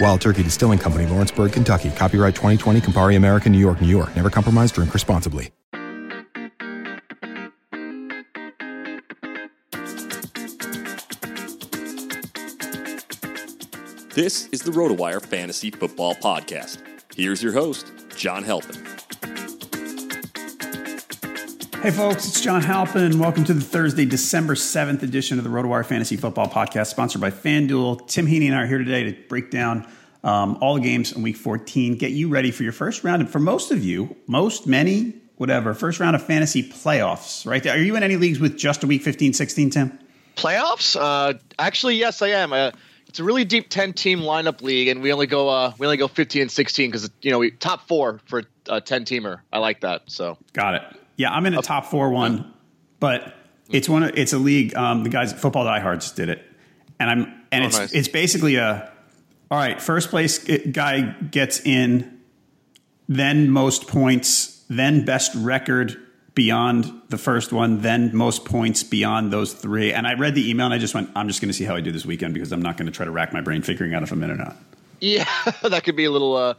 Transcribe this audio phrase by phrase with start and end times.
[0.00, 1.90] Wild Turkey Distilling Company, Lawrenceburg, Kentucky.
[1.90, 4.14] Copyright 2020, Campari American, New York, New York.
[4.14, 5.50] Never compromise, drink responsibly.
[14.16, 16.78] This is the RotoWire Fantasy Football Podcast.
[17.14, 18.95] Here's your host, John Halpin.
[21.86, 23.20] Hey, folks, it's John Halpin.
[23.20, 27.30] Welcome to the Thursday, December 7th edition of the RotoWire Fantasy Football Podcast, sponsored by
[27.30, 28.08] FanDuel.
[28.08, 29.86] Tim Heaney and I are here today to break down
[30.24, 33.22] um, all the games in week 14, get you ready for your first round.
[33.22, 37.64] And for most of you, most, many, whatever, first round of fantasy playoffs, right?
[37.64, 39.96] Are you in any leagues with just a week 15, 16, Tim?
[40.34, 40.96] Playoffs?
[41.00, 42.52] Uh, actually, yes, I am.
[42.52, 42.72] Uh,
[43.06, 45.98] it's a really deep 10 team lineup league, and we only go uh, we only
[45.98, 49.38] go 15 and 16 because you know we top four for a 10 teamer.
[49.52, 50.02] I like that.
[50.06, 50.82] So got it.
[51.16, 52.52] Yeah, I'm in a top four one,
[53.00, 53.34] but
[53.70, 54.02] it's one.
[54.02, 54.74] Of, it's a league.
[54.76, 56.42] Um, the guys at Football Diehards did it,
[57.00, 57.92] and I'm and Oh, it's nice.
[57.92, 58.90] it's basically a
[59.50, 59.80] all right.
[59.80, 62.20] First place guy gets in,
[63.08, 65.96] then most points, then best record
[66.34, 69.92] beyond the first one, then most points beyond those three.
[69.92, 71.74] And I read the email and I just went, I'm just going to see how
[71.74, 73.94] I do this weekend because I'm not going to try to rack my brain figuring
[73.94, 74.54] out if I'm in or not.
[75.00, 75.24] yeah,
[75.62, 76.54] that could be a little, uh,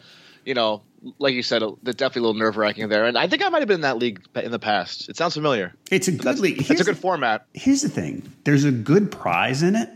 [0.46, 0.82] you know,
[1.20, 3.06] like you said, a, definitely a little nerve wracking there.
[3.06, 5.10] And I think I might have been in that league in the past.
[5.10, 5.74] It sounds familiar.
[5.92, 6.62] It's a good That's, league.
[6.62, 7.46] Here's a good the- format.
[7.54, 9.90] here's the thing there's a good prize in it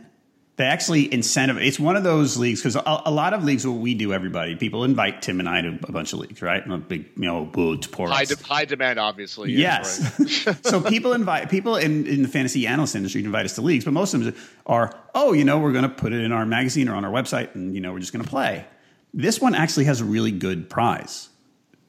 [0.57, 3.78] they actually incentive it's one of those leagues because a, a lot of leagues what
[3.79, 6.73] we do everybody people invite tim and i to a bunch of leagues right and
[6.73, 9.51] a big you know boo to pour High, de- high demand, obviously.
[9.53, 10.45] Yeah, Yes.
[10.45, 10.57] right.
[10.66, 13.94] so people invite people in, in the fantasy analyst industry invite us to leagues, but
[13.94, 14.35] most of them
[14.67, 17.11] are, oh, you know, we're going to put it in our magazine or on our
[17.11, 18.66] website, and you know, we're just going to play.
[19.13, 21.29] This one actually has a really good prize.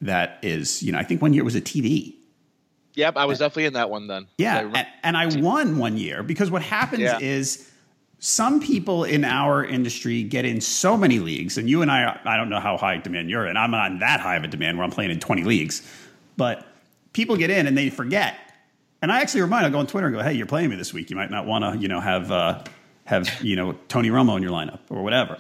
[0.01, 2.15] That is, you know, I think one year it was a TV.
[2.95, 4.27] yep, I was definitely in that one then.
[4.39, 7.19] Yeah, I and, and I won one year because what happens Yeah.
[7.21, 7.71] is
[8.19, 12.37] some people in our industry get in so many leagues, and you and I, I
[12.37, 13.57] don't know how high demand you're in.
[13.57, 15.83] I'm not in that high of a demand where I'm playing in 20 leagues,
[16.37, 16.67] but
[17.13, 18.35] people get in and they forget.
[19.01, 20.93] And I actually remind, I go on Twitter and go, "Hey, you're playing me this
[20.95, 21.11] week.
[21.11, 22.63] You might not want to, you know, have uh,
[23.13, 25.39] have you know Tony Romo in your lineup or whatever."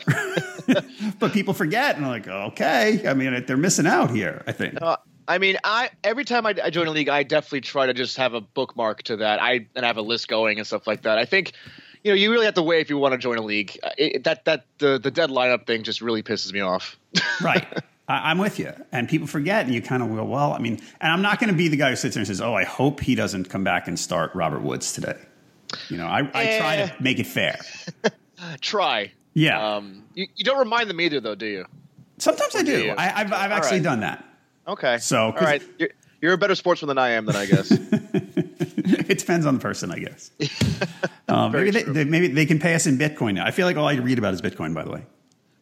[1.18, 4.80] but people forget, and like, "Okay, I mean, they're missing out here." I think.
[4.80, 4.96] Uh,
[5.28, 8.16] I mean, I every time I, I join a league, I definitely try to just
[8.16, 9.40] have a bookmark to that.
[9.40, 11.18] I and have a list going and stuff like that.
[11.18, 11.52] I think,
[12.02, 13.78] you know, you really have to weigh if you want to join a league.
[13.96, 16.98] It, that that the the dead lineup thing just really pisses me off.
[17.40, 17.66] right.
[18.08, 18.72] I, I'm with you.
[18.90, 21.50] And people forget, and you kind of go, well, I mean, and I'm not going
[21.50, 23.64] to be the guy who sits there and says, oh, I hope he doesn't come
[23.64, 25.16] back and start Robert Woods today.
[25.88, 26.86] You know, I, I try Eh.
[26.86, 27.60] to make it fair.
[28.60, 29.12] try.
[29.34, 29.76] Yeah.
[29.76, 31.66] Um, you, you don't remind them either, though, do you?
[32.18, 32.84] Sometimes I do.
[32.84, 32.90] you?
[32.92, 33.82] I, I've, I've actually right.
[33.82, 34.24] done that.
[34.66, 34.98] Okay.
[34.98, 35.88] So, all right, you're,
[36.20, 37.70] you're a better sportsman than I am, then I guess.
[38.82, 40.30] it depends on the person, I guess.
[41.28, 43.44] uh, maybe, they, they, maybe they can pay us in Bitcoin now.
[43.44, 45.02] I feel like all I read about is Bitcoin, by the way.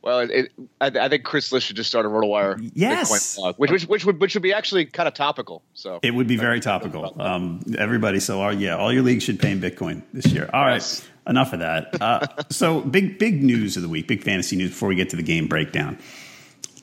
[0.03, 3.11] Well, it, it, I, I think Chris Liss should just start a RotoWire Yes.
[3.11, 5.63] Bitcoin blog, which, which which would which would be actually kind of topical.
[5.75, 7.21] So It would be very topical.
[7.21, 10.49] Um, everybody, so all, yeah, all your leagues should pay in Bitcoin this year.
[10.53, 11.07] All right, Yes.
[11.27, 12.01] enough of that.
[12.01, 15.17] Uh, so big, big news of the week, big fantasy news before we get to
[15.17, 15.99] the game breakdown.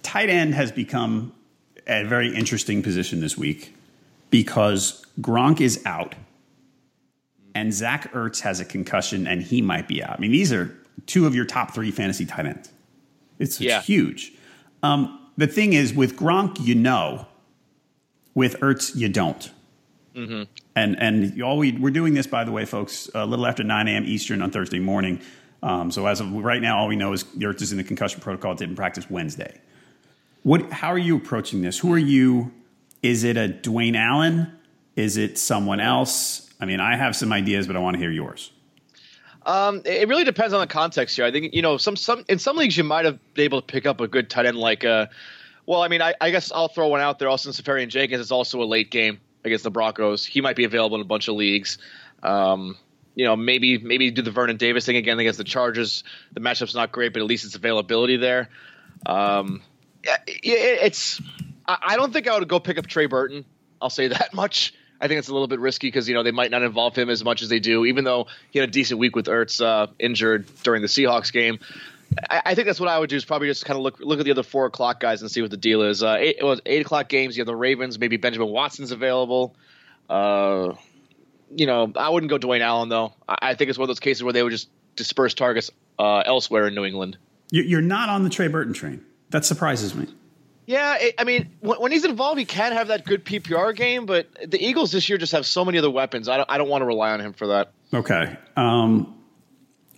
[0.03, 1.33] Tight end has become
[1.87, 3.73] a very interesting position this week
[4.29, 6.15] because Gronk is out
[7.55, 10.17] and Zach Ertz has a concussion and he might be out.
[10.17, 10.77] I mean, these are
[11.07, 12.69] two of your top three fantasy tight ends.
[13.39, 13.81] It's, it's Yeah.
[13.81, 14.33] huge.
[14.83, 17.27] Um, the thing is, with Gronk, you know.
[18.35, 19.51] With Ertz, you don't.
[20.15, 23.87] And and all we we're doing this by the way, folks, a little after 9
[23.87, 24.03] a.m.
[24.05, 25.21] Eastern on Thursday morning.
[25.61, 28.19] Um, so as of right now, all we know is Ertz is in the concussion
[28.19, 28.55] protocol.
[28.55, 29.59] Didn't practice Wednesday.
[30.43, 30.71] What?
[30.71, 31.77] How are you approaching this?
[31.79, 32.51] Who are you?
[33.03, 34.51] Is it a Dwayne Allen?
[34.95, 36.49] Is it someone else?
[36.59, 38.51] I mean, I have some ideas, but I want to hear yours.
[39.47, 41.25] Um, it really depends on the context here.
[41.25, 43.65] I think you know some some in some leagues you might have been able to
[43.65, 45.07] pick up a good tight end like uh
[45.67, 47.27] well, I mean, I, I guess I'll throw one out there.
[47.27, 50.25] Austin Seferian-Jenkins is also a late game against the Broncos.
[50.25, 51.77] He might be available in a bunch of leagues.
[52.23, 52.77] Um,
[53.15, 56.03] you know, maybe maybe do the Vernon Davis thing again against the Chargers.
[56.33, 58.49] The matchup's not great, but at least it's availability there.
[59.05, 59.61] Um,
[60.05, 61.21] yeah, it, it's.
[61.67, 63.43] I, I don't think I would go pick up Trey Burton.
[63.81, 64.73] I'll say that much.
[64.99, 67.09] I think it's a little bit risky because you know they might not involve him
[67.09, 69.87] as much as they do, even though he had a decent week with Ertz uh,
[69.99, 71.59] injured during the Seahawks game.
[72.29, 74.19] I, I think that's what I would do is probably just kind of look look
[74.19, 76.03] at the other four o'clock guys and see what the deal is.
[76.03, 77.37] Uh, eight, was eight o'clock games.
[77.37, 77.99] You have the Ravens.
[77.99, 79.55] Maybe Benjamin Watson's available.
[80.09, 80.73] Uh,
[81.55, 83.13] you know, I wouldn't go Dwayne Allen though.
[83.27, 85.69] I, I think it's one of those cases where they would just disperse targets
[85.99, 87.17] uh, elsewhere in New England.
[87.49, 89.05] You're not on the Trey Burton train.
[89.29, 90.07] That surprises me.
[90.67, 94.05] Yeah, it, I mean, when, when he's involved, he can have that good PPR game,
[94.05, 96.27] but the Eagles this year just have so many other weapons.
[96.27, 97.71] I don't, I don't want to rely on him for that.
[97.93, 98.37] Okay.
[98.57, 99.15] Um,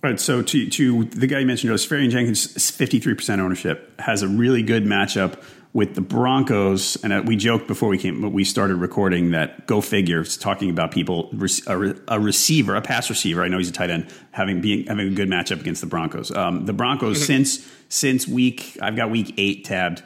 [0.02, 0.20] all right.
[0.20, 4.62] So to to the guy you mentioned, Seferian-Jenkins, fifty three percent ownership, has a really
[4.62, 6.96] good matchup with the Broncos.
[7.02, 10.70] And uh, we joked before we came, but we started recording that go figure, talking
[10.70, 11.34] about people
[11.66, 13.42] a, a receiver, a pass receiver.
[13.42, 16.30] I know he's a tight end, having being having a good matchup against the Broncos.
[16.30, 20.04] Um, the Broncos since since week I've got week eight tabbed.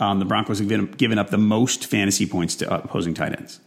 [0.00, 3.60] Um, the Broncos have given, given up the most fantasy points to opposing tight ends.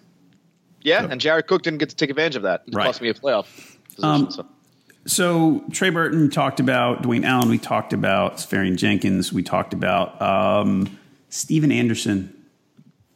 [0.82, 2.64] Yeah, and Jared Cook didn't get to take advantage of that.
[2.68, 2.86] It Right.
[2.86, 3.46] cost me a playoff
[3.86, 4.04] position.
[4.04, 4.46] Um, so.
[5.06, 7.48] So Trey Burton talked about Dwayne Allen.
[7.48, 9.32] We talked about Seferian-Jenkins.
[9.32, 10.98] We talked about um,
[11.30, 12.34] Stephen Anderson.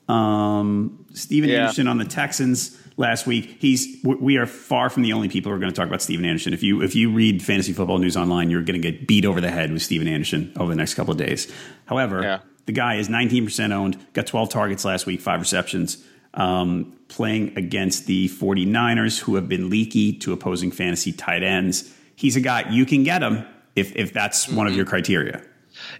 [0.08, 1.62] Um, Stephen Yeah.
[1.64, 3.58] Anderson on the Texans last week.
[3.60, 6.26] He's we are far from the only people who are going to talk about Stephen
[6.26, 6.54] Anderson.
[6.54, 9.42] If you if you read fantasy football news online, you're going to get beat over
[9.42, 11.52] the head with Stephen Anderson over the next couple of days.
[11.86, 12.40] However, Yeah.
[12.66, 16.04] The guy is 19% owned, got 12 targets last week, five receptions,
[16.34, 21.94] um, playing against the 49ers, who have been leaky to opposing fantasy tight ends.
[22.16, 25.42] He's a guy, you can get him if, if that's one of your criteria.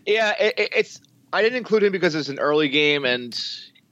[0.06, 1.02] Yeah, it, it- it's.
[1.34, 3.34] I didn't include him because it's an early game, and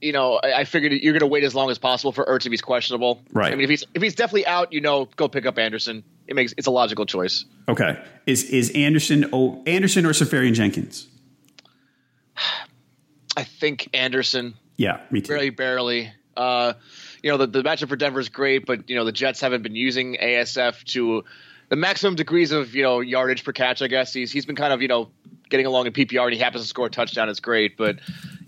[0.01, 2.45] you know, I, I figured you're going to wait as long as possible for Ertz
[2.45, 3.22] if he's questionable.
[3.31, 3.51] Right.
[3.54, 6.04] I mean, if he's if he's definitely out, you know, go pick up Anderson.
[6.27, 7.45] It makes it's a logical choice.
[7.69, 7.98] Okay.
[8.27, 11.07] Is, is Anderson, oh, Anderson or Seferian-Jenkins?
[13.39, 15.31] I think Anderson Yeah, me too.
[15.31, 16.12] very barely.
[16.36, 16.74] Uh,
[17.24, 19.62] you know, the, the matchup for Denver is great, but you know the Jets haven't
[19.62, 21.24] been using ASF to
[21.69, 23.81] the maximum degrees of you know yardage per catch.
[23.81, 25.10] I guess he's he's been kind of you know
[25.50, 27.29] getting along in PPR, and he happens to score a touchdown.
[27.29, 28.00] It's great, but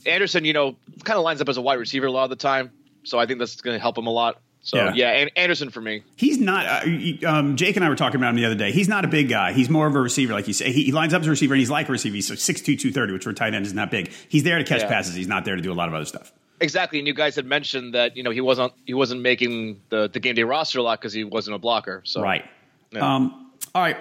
[0.06, 2.36] Anderson, you know, kind of lines up as a wide receiver a lot of the
[2.36, 2.72] time,
[3.04, 4.42] so I think that's going to help him a lot.
[4.64, 4.94] So Yeah.
[4.94, 6.04] yeah, An- Anderson for me.
[6.16, 6.66] He's not.
[6.68, 8.72] Uh, um, Jake and I were talking about him the other day.
[8.72, 9.54] He's not a big guy.
[9.54, 10.72] He's more of a receiver, like you say.
[10.72, 12.14] He, he lines up as a receiver, and he's like a receiver.
[12.16, 14.12] He's 6'2", 230, which for a tight end is not big.
[14.30, 14.88] He's there to catch Yeah.
[14.88, 15.16] passes.
[15.16, 16.32] He's not there to do a lot of other stuff.
[16.60, 20.08] Exactly, and you guys had mentioned that you know he wasn't he wasn't making the
[20.08, 22.04] the game day roster a lot because he wasn't a blocker.
[22.06, 22.46] So Right.
[22.92, 23.16] Yeah.
[23.16, 23.98] Um, all right.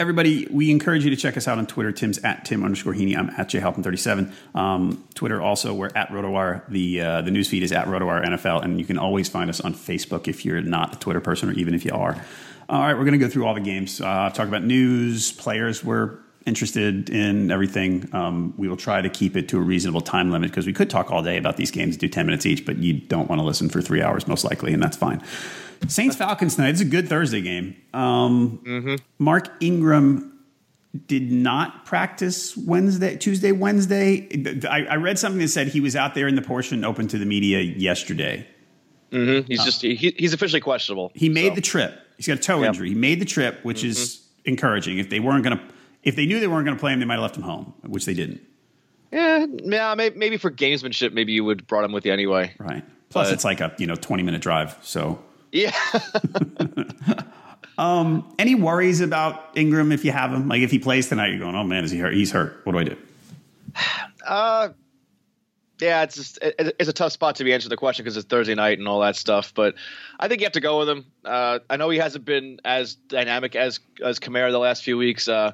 [0.00, 1.92] Everybody, we encourage you to check us out on Twitter.
[1.92, 3.16] Tim's at Tim underscore Heaney.
[3.16, 4.32] I'm at jhalpin37.
[4.54, 6.66] Um, Twitter also, we're at RotoWire.
[6.68, 9.60] The uh, the news feed is at RotoWire NFL, and you can always find us
[9.60, 12.16] on Facebook if you're not a Twitter person or even if you are.
[12.70, 15.84] All right, we're going to go through all the games, uh, talk about news, players
[15.84, 18.08] we're interested in, everything.
[18.14, 20.88] Um, we will try to keep it to a reasonable time limit because we could
[20.88, 23.44] talk all day about these games, do 10 minutes each, but you don't want to
[23.44, 25.22] listen for three hours most likely, and that's fine.
[25.88, 26.70] Saints Falcons tonight.
[26.70, 27.76] It's a good Thursday game.
[27.92, 28.94] Um, mm-hmm.
[29.18, 30.40] Mark Ingram
[31.06, 34.28] did not practice Wednesday, Tuesday, Wednesday.
[34.68, 37.18] I, I read something that said he was out there in the portion open to
[37.18, 38.46] the media yesterday.
[39.10, 39.46] Mm-hmm.
[39.46, 41.12] he's uh, just he, he's officially questionable.
[41.14, 41.54] He made so.
[41.56, 41.98] the trip.
[42.16, 42.68] He's got a toe Yep.
[42.68, 42.88] injury.
[42.90, 44.50] He made the trip, which is mm-hmm.
[44.50, 44.98] encouraging.
[44.98, 45.64] If they weren't going to,
[46.02, 47.74] if they knew they weren't going to play him, they might have left him home,
[47.82, 48.40] which they didn't.
[49.12, 52.54] Yeah, yeah, maybe, maybe for gamesmanship, maybe you would brought him with you anyway.
[52.58, 52.82] Right.
[53.10, 54.76] Plus, But- it's like a you know twenty minute drive.
[54.82, 55.76] So, Yeah,
[58.38, 60.48] any worries about Ingram if you have him?
[60.48, 62.14] Like if he plays tonight, you're going, oh man, is he hurt?
[62.14, 62.60] He's hurt.
[62.64, 62.96] What do I do?
[65.82, 68.26] yeah, it's just it, it's a tough spot to be answering the question because it's
[68.26, 69.52] Thursday night and all that stuff.
[69.54, 69.74] But
[70.20, 71.06] I think you have to go with him.
[71.24, 75.28] Uh, I know he hasn't been as dynamic as as Kamara the last few weeks.
[75.28, 75.52] Uh,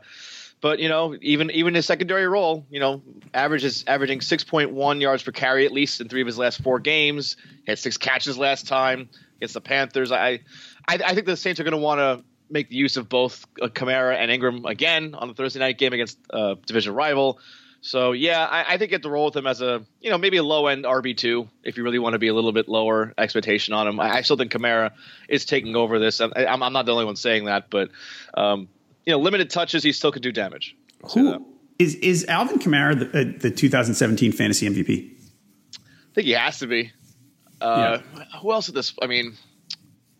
[0.61, 4.73] but you know, even even his secondary role, you know, average is averaging six point
[4.73, 7.37] one yards per carry at least in three of his last four games.
[7.65, 10.11] He had six catches last time against the Panthers.
[10.11, 10.41] I
[10.87, 13.47] I, I think the Saints are going to want to make the use of both
[13.61, 17.39] uh, Kamara and Ingram again on the Thursday night game against uh, division rival.
[17.81, 20.19] So yeah, I, I think you have to roll with him as a you know
[20.19, 22.69] maybe a low end RB two if you really want to be a little bit
[22.69, 24.01] lower expectation on him.
[24.01, 24.91] I, I still think Kamara
[25.29, 26.21] is taking over this.
[26.21, 27.91] I, I'm, I'm not the only one saying that, but
[28.35, 28.69] um,
[29.07, 30.77] you know limited touches he still could do damage.
[31.05, 31.11] I'll.
[31.11, 31.47] Who
[31.79, 35.13] is is Alvin Kamara the, uh, the 2017 fantasy MVP?
[35.77, 35.81] I
[36.15, 36.93] think he has to be.
[37.61, 37.99] Uh,
[38.41, 38.95] Who else at this?
[39.03, 39.37] I mean,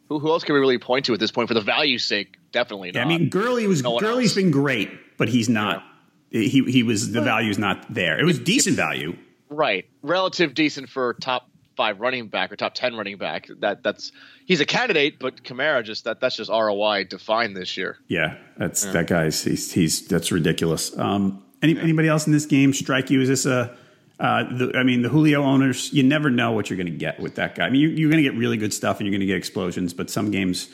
[0.09, 2.37] who, who else can we really point to at this point for the value's sake?
[2.53, 3.13] Definitely Yeah, not.
[3.13, 4.35] I mean, Gurley was No Gurley's else.
[4.37, 5.83] been great, but he's not.
[6.31, 8.19] He he was the value's not there.
[8.21, 9.17] It was decent value.
[9.49, 13.49] right, relative decent for top five running back or top ten running back.
[13.61, 14.11] That that's
[14.45, 17.97] he's a candidate, but Kamara just that that's just ROI defined this year.
[18.09, 20.97] Yeah, that's that guy's he's he's that's ridiculous.
[20.99, 23.21] Um, any, anybody else in this game strike you?
[23.21, 23.77] Is this a
[24.21, 27.21] uh, the, I mean, the Julio owners, you never know what you're going to get
[27.21, 27.67] with that guy.
[27.67, 29.37] I mean, you, you're going to get really good stuff and you're going to get
[29.37, 30.69] explosions, but some games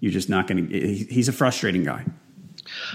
[0.00, 0.78] you're just not going to.
[0.78, 2.06] He's a frustrating guy.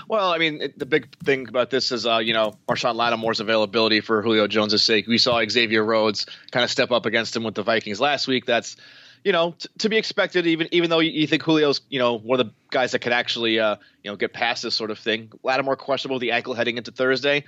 [0.07, 3.39] Well, I mean, it, the big thing about this is, uh, you know, Marshon Lattimore's
[3.39, 5.07] availability for Julio Jones' sake.
[5.07, 8.45] We saw Xavier Rhodes kind of step up against him with the Vikings last week.
[8.45, 8.75] That's,
[9.23, 10.47] you know, t- to be expected.
[10.47, 13.59] Even even though you, think Julio's, you know, one of the guys that can actually,
[13.59, 15.31] uh, you know, get past this sort of thing.
[15.43, 17.45] Lattimore questionable the ankle heading into Thursday.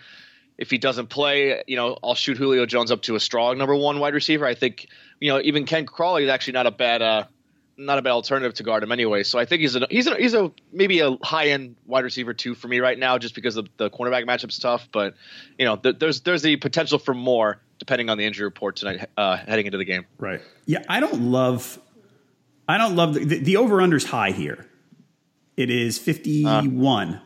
[0.56, 3.76] If he doesn't play, you know, I'll shoot Julio Jones up to a strong number
[3.76, 4.46] one wide receiver.
[4.46, 4.88] I think,
[5.20, 7.02] you know, even Ken Crawley is actually not a bad.
[7.02, 7.24] Uh,
[7.78, 9.24] not a bad alternative to guard him anyway.
[9.24, 12.34] So I think he's a he's a he's a maybe a high end wide receiver
[12.34, 14.88] too for me right now, just because the the cornerback matchup's tough.
[14.92, 15.16] But
[15.58, 19.10] you know, th- there's there's the potential for more depending on the injury report tonight
[19.18, 20.06] uh, heading into the game.
[20.18, 20.42] Right.
[20.66, 21.80] Yeah, I don't love.
[22.68, 24.66] I don't love the, the, the over under's high here.
[25.58, 27.22] It is 51,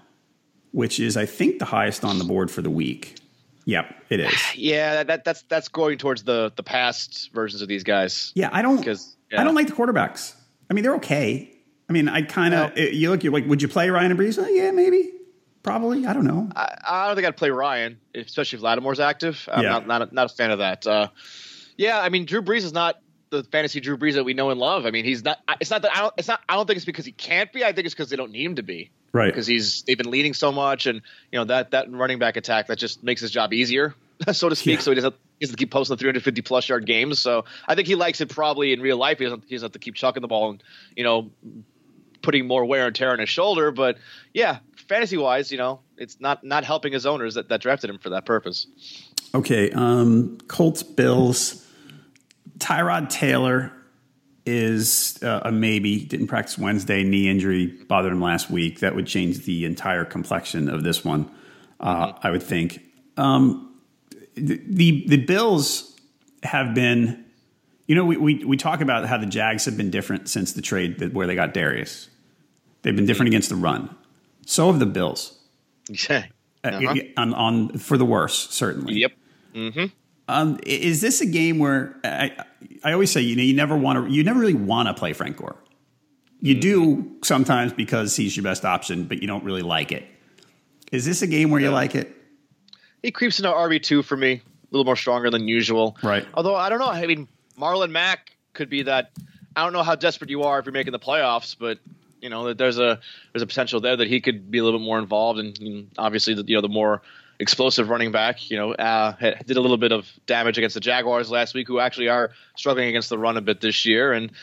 [0.72, 3.16] which is I think the highest on the board for the week.
[3.66, 4.34] Yep, it is.
[4.56, 8.32] Yeah, that that's that's going towards the the past versions of these guys.
[8.34, 8.78] Yeah, I don't.
[9.30, 10.36] 'Cause, I don't like the quarterbacks.
[10.70, 11.52] I mean, they're okay.
[11.90, 13.24] I mean, I kind of you look.
[13.24, 14.42] You're like, would you play Ryan and Brees?
[14.42, 15.10] Uh, yeah, maybe,
[15.64, 16.06] probably.
[16.06, 16.50] I don't know.
[16.56, 19.48] I, I don't think I'd play Ryan, especially if Lattimore's active.
[19.52, 19.70] I'm Yeah.
[19.70, 20.86] not, not, a, not a fan of that.
[20.86, 21.08] Uh,
[21.78, 24.60] yeah, I mean, Drew Brees is not the fantasy Drew Brees that we know and
[24.60, 24.86] love.
[24.86, 25.40] I mean, he's not.
[25.60, 25.96] It's not that.
[25.96, 26.14] I don't.
[26.18, 26.42] It's not.
[26.50, 27.64] I don't think it's because he can't be.
[27.64, 28.92] I think it's because they don't need him to be.
[29.14, 29.28] Right.
[29.28, 32.68] Because he's they've been leading so much, and you know that that running back attack
[32.68, 33.96] that just makes his job easier,
[34.34, 34.76] so to speak.
[34.76, 34.82] Yeah.
[34.82, 35.16] So he doesn't.
[35.40, 37.20] He doesn't keep posting the 350 plus yard games.
[37.20, 39.20] So I think he likes it probably in real life.
[39.20, 40.64] He doesn't, he doesn't have to keep chucking the ball and,
[40.96, 41.30] you know,
[42.22, 43.72] putting more wear and tear on his shoulder.
[43.72, 43.98] But
[44.34, 48.00] yeah, fantasy wise, you know, it's not not helping his owners that, that drafted him
[48.00, 48.68] for that purpose.
[49.34, 51.64] Okay, um, Colts Bills.
[52.58, 53.72] Tyrod Taylor
[54.46, 56.04] is uh, a maybe.
[56.06, 57.04] Didn't practice Wednesday.
[57.04, 58.80] Knee injury bothered him last week.
[58.80, 61.30] That would change the entire complexion of this one.
[61.80, 62.82] Uh, I would think.
[63.18, 63.67] Um,
[64.38, 66.00] the, the the Bills
[66.44, 67.26] have been.
[67.88, 70.62] You know, we, we we talk about how the Jags have been different since the
[70.62, 72.10] trade that, where they got Dareus.
[72.82, 73.96] They've been different against the run.
[74.46, 75.38] So have the Bills.
[75.90, 76.26] Yeah.
[76.64, 76.96] Uh, Uh-huh.
[77.16, 78.96] on, on for the worse, certainly.
[78.96, 79.12] Yep.
[80.28, 82.36] Um, is this a game where I,
[82.84, 85.14] I always say, you know, you never want to, you never really want to play
[85.14, 85.56] Frank Gore.
[86.42, 90.06] You do sometimes because he's your best option, but you don't really like it.
[90.92, 92.14] Is this a game where you like it?
[93.08, 95.96] He creeps into RB two for me, a little more stronger than usual.
[96.04, 96.28] Right.
[96.34, 96.90] Although I don't know.
[96.90, 99.12] I mean, Marlon Mack could be that.
[99.56, 101.80] I don't know how desperate you are if you're making the playoffs, but
[102.20, 103.00] you know that there's a
[103.32, 105.90] there's a potential there that he could be a little bit more involved, and, and
[105.98, 107.02] obviously the, you know the more
[107.40, 109.14] explosive running back, you know, uh,
[109.46, 112.90] did a little bit of damage against the Jaguars last week, who actually are struggling
[112.90, 114.34] against the run a bit this year, and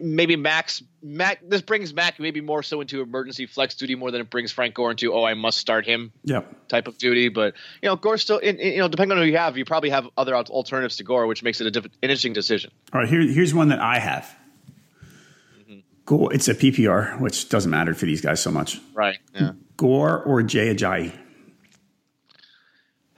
[0.00, 4.20] maybe Max Mack this brings Mack maybe more so into emergency flex duty more than
[4.20, 6.68] it brings Frank Gore into oh I must start him Yep.
[6.68, 7.28] type of duty.
[7.28, 9.64] But you know, Gore still, in, in- you know, depending on who you have, you
[9.64, 12.70] probably have other alternatives to Gore, which makes it a diff- an interesting decision.
[12.92, 13.08] All right.
[13.08, 14.34] Here, here's one that I have.
[15.60, 15.78] Mm-hmm.
[16.06, 16.32] Gore.
[16.32, 18.78] It's a PPR, which doesn't matter for these guys so much.
[18.94, 19.18] Right.
[19.34, 19.52] Yeah.
[19.76, 21.12] Gore or Jay Ajayi.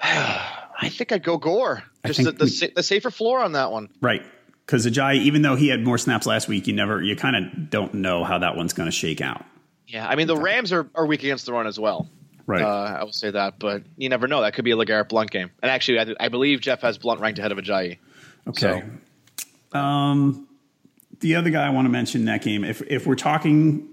[0.01, 1.83] I think I'd go Gore.
[2.07, 3.89] Just the, the, we- the safer floor on that one.
[4.01, 4.23] Right.
[4.65, 7.71] Because Ajayi, even though he had more snaps last week, you never, you kind of
[7.71, 9.45] don't know how that one's going to shake out.
[9.87, 10.09] Yeah.
[10.09, 12.09] I mean, the Rams are, are weak against the run as well.
[12.47, 12.63] Right.
[12.63, 14.43] Uh, I will say that, but you never know.
[14.43, 15.51] That could be a LeGarrette Blount game.
[15.63, 17.99] And actually, I, I believe Jeff has Blount ranked ahead of Ajayi.
[18.47, 18.83] Okay.
[19.73, 20.47] Um,
[21.21, 23.89] the other guy I want to mention in that game, if if we're talking,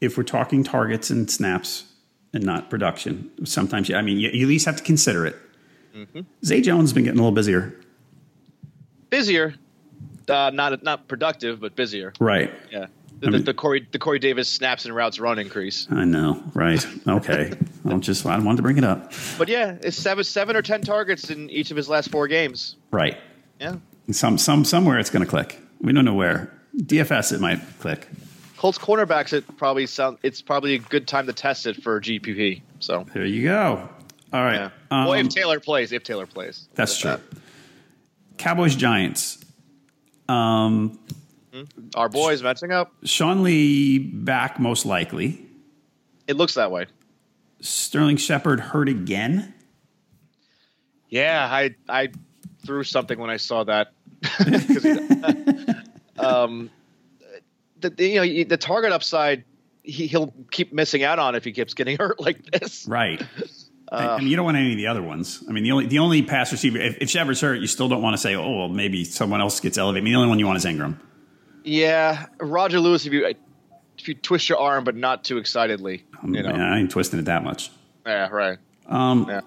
[0.00, 1.84] if we're talking targets and snaps
[2.32, 5.36] and not production, sometimes I mean you, you at least have to consider it.
[5.94, 6.20] Mm-hmm.
[6.44, 7.74] Zay Jones has been getting a little busier.
[9.10, 9.54] Busier,
[10.30, 12.12] uh, not not productive, but busier.
[12.20, 12.52] Right.
[12.70, 12.86] Yeah.
[13.20, 15.88] The, the, the Corey the Corey Davis snaps and routes run increase.
[15.90, 16.40] I know.
[16.54, 16.86] Right.
[17.06, 17.52] Okay.
[17.84, 19.12] I'm just I wanted to bring it up.
[19.36, 22.76] But yeah, it's seven seven or ten targets in each of his last four games.
[22.92, 23.16] Right.
[23.60, 23.76] Yeah.
[24.12, 25.58] Some some somewhere it's going to click.
[25.80, 26.52] We don't know where.
[26.76, 28.06] DFS it might click.
[28.56, 29.32] Colts cornerbacks.
[29.32, 30.18] It probably sound.
[30.22, 32.62] It's probably a good time to test it for GPP.
[32.78, 33.88] So There you go.
[34.32, 34.54] All right.
[34.54, 34.70] yeah.
[34.90, 37.30] Um, well, if Taylor plays, if Taylor plays, that's With true.
[37.30, 37.42] that.
[38.38, 39.37] Cowboys Giants.
[40.28, 40.98] Um,
[41.94, 42.92] Our boys matching up.
[43.04, 45.40] Sean Lee back most likely.
[46.26, 46.86] It looks that way.
[47.60, 49.54] Sterling Shepard hurt again.
[51.08, 52.10] Yeah, I I
[52.64, 53.92] threw something when I saw that.
[56.18, 56.70] um,
[57.80, 59.44] the, the- you know the target upside
[59.82, 62.86] he, he'll keep missing out on if he keeps getting hurt like this.
[62.86, 63.22] Right.
[63.90, 65.42] And, mean, you don't want any of the other ones.
[65.48, 66.78] I mean, the only the only pass receiver.
[66.78, 69.60] If, if Shepard's hurt, you still don't want to say, "Oh, well, maybe someone else
[69.60, 70.98] gets elevated." I mean, the only one you want is Engram.
[71.64, 73.06] Yeah, Roger Lewis.
[73.06, 73.34] If you
[73.98, 76.52] if you twist your arm, but not too excitedly, you know.
[76.52, 77.70] Man, I ain't twisting it that much.
[78.06, 78.58] Yeah, right.
[78.86, 79.40] Um, Yeah.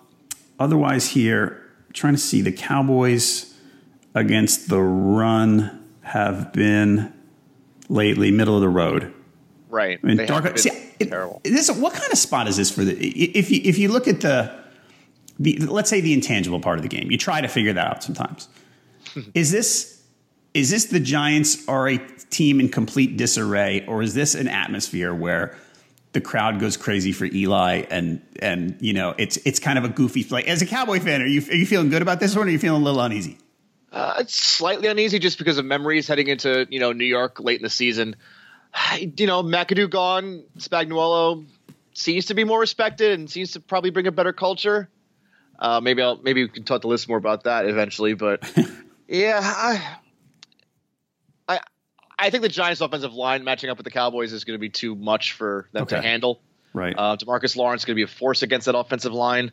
[0.60, 3.58] Otherwise, here trying to see the Cowboys
[4.14, 7.12] against the run have been
[7.90, 9.14] lately middle of the road.
[9.72, 10.00] Right.
[10.04, 11.40] I mean, They dark, see, it- terrible.
[11.44, 12.94] This, what kind of spot is this for the?
[12.94, 14.54] If you if you look at the,
[15.40, 18.04] the let's say the intangible part of the game, you try to figure that out
[18.04, 18.50] sometimes.
[19.34, 20.04] is this
[20.54, 21.98] is this the Giants are a
[22.30, 25.56] team in complete disarray, or is this an atmosphere where
[26.12, 29.90] the crowd goes crazy for Eli and and you know it's it's kind of a
[29.90, 32.46] goofy like as a Cowboy fan, are you are you feeling good about this one,
[32.46, 33.38] or are you feeling a little uneasy?
[33.94, 37.60] Uh, it's slightly uneasy just because of memories heading into you know New York late
[37.60, 38.18] in the season.
[38.98, 41.46] You know, McAdoo gone, Spagnuolo
[41.94, 44.90] seems to be more respected and seems to probably bring a better culture.
[45.60, 48.44] Uh, maybe I'll maybe we can talk to Liz more about that eventually, but
[49.08, 49.98] yeah, I,
[51.48, 51.60] I
[52.18, 54.70] I think the Giants' offensive line matching up with the Cowboys is going to be
[54.70, 56.42] too much for them to handle.
[56.74, 56.96] Right.
[56.98, 59.52] Uh, Demarcus Lawrence is going to be a force against that offensive line.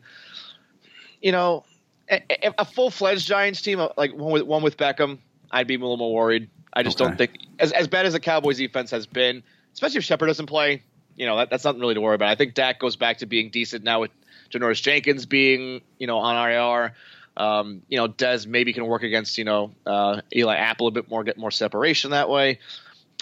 [1.21, 1.65] You know,
[2.09, 5.19] a, a- a full fledged Giants team, uh, like one with one with Beckham,
[5.51, 6.49] I'd be a little more worried.
[6.73, 7.09] I just Okay.
[7.09, 10.45] don't think as as bad as the Cowboys defense has been, especially if Shepard doesn't
[10.47, 10.83] play.
[11.15, 12.29] You know, that, that's nothing really to worry about.
[12.29, 14.11] I think Dak goes back to being decent now with
[14.51, 16.93] Janoris Jenkins being you know on IR.
[17.37, 21.09] Um, you know, Dez maybe can work against you know uh, Eli Apple a bit
[21.09, 22.59] more, get more separation that way.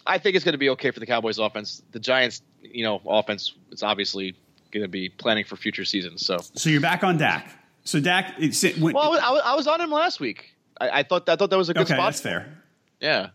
[0.05, 1.81] I think it's going to be okay for the Cowboys offense.
[1.91, 4.35] The Giants, you know, offense is obviously
[4.71, 6.25] going to be planning for future seasons.
[6.25, 7.51] So, So you're back on Dak.
[7.83, 10.53] So Dak, it's, when, well, I was, I was, I was on him last week.
[10.79, 12.11] I, I thought I thought that was a good okay, spot.
[12.11, 12.57] that's fair.
[13.01, 13.29] Yeah.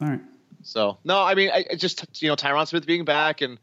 [0.00, 0.20] All right.
[0.62, 3.58] So no, I mean, I, just you know Tyron Smith being back and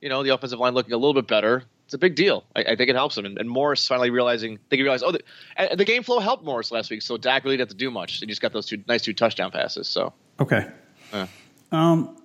[0.00, 1.64] you know the offensive line looking a little bit better.
[1.86, 2.44] It's a big deal.
[2.56, 3.24] I, I think it helps him.
[3.26, 5.22] And, and Morris finally realizing, they realize oh, the,
[5.76, 7.00] the game flow helped Morris last week.
[7.00, 8.18] So Dak really didn't have to do much.
[8.18, 9.88] He just got those two nice two touchdown passes.
[9.88, 10.66] So Okay.
[11.12, 11.26] Yeah.
[11.72, 12.16] Um,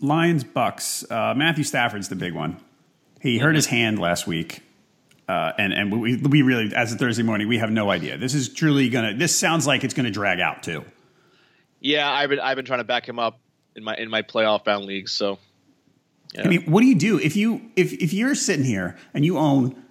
[0.00, 1.08] Lions Bucks.
[1.10, 2.58] Uh, Matthew Stafford's the big one.
[3.20, 4.60] He hurt his hand last week,
[5.28, 8.16] uh, and and we we really as of Thursday morning we have no idea.
[8.16, 9.14] This is truly gonna.
[9.14, 10.84] This sounds like it's gonna drag out too.
[11.80, 13.40] Yeah, I've been I've been trying to back him up
[13.76, 15.12] in my in my playoff bound leagues.
[15.12, 15.38] So
[16.36, 19.38] I mean, what do you do if you if if you're sitting here and you
[19.38, 19.82] own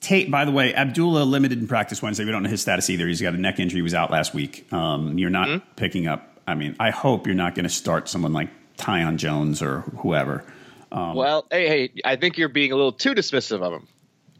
[0.00, 0.30] Tate?
[0.30, 2.24] By the way, Abdullah limited in practice Wednesday.
[2.24, 3.06] We don't know his status either.
[3.08, 3.78] He's got a neck injury.
[3.78, 4.72] He was out last week.
[4.72, 6.40] Um, you're not picking up.
[6.46, 8.50] I mean, I hope you're not going to start someone like
[8.84, 10.44] Tion Jones or whoever.
[10.90, 13.88] Um, well, hey hey, I think you're being a little too dismissive of him.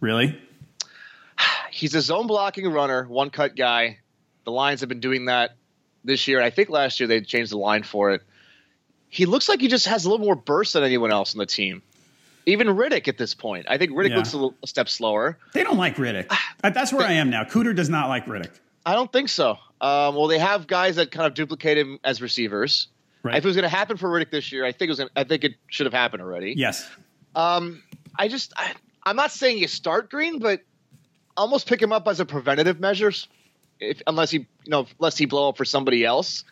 [0.00, 0.40] Really?
[1.70, 3.98] He's a zone blocking runner, one cut guy.
[4.44, 5.56] The Lions have been doing that
[6.04, 6.42] this year.
[6.42, 8.22] I think last year they changed the line for it.
[9.08, 11.46] He looks like he just has a little more burst than anyone else on the
[11.46, 11.82] team.
[12.46, 13.66] Even Riddick at this point.
[13.68, 14.16] I think Riddick Yeah.
[14.16, 15.38] looks a, little, a step slower.
[15.52, 16.26] They don't like Riddick.
[16.64, 17.44] Uh, That's where I am now.
[17.44, 18.50] Cooter does not like Riddick.
[18.84, 19.52] I don't think so.
[19.80, 22.88] Um, well, they have guys that kind of duplicate him as receivers.
[23.22, 23.36] Right.
[23.36, 24.98] If it was going to happen for Riddick this year, I think it was.
[24.98, 26.54] Gonna, I think it should have happened already.
[26.56, 26.88] Yes.
[27.36, 27.82] Um,
[28.18, 28.72] I just, I,
[29.04, 30.62] I'm not saying you start Green, but
[31.36, 33.28] almost pick him up as a preventative measures,
[33.82, 36.44] if unless he, you know, unless he blow up for somebody else.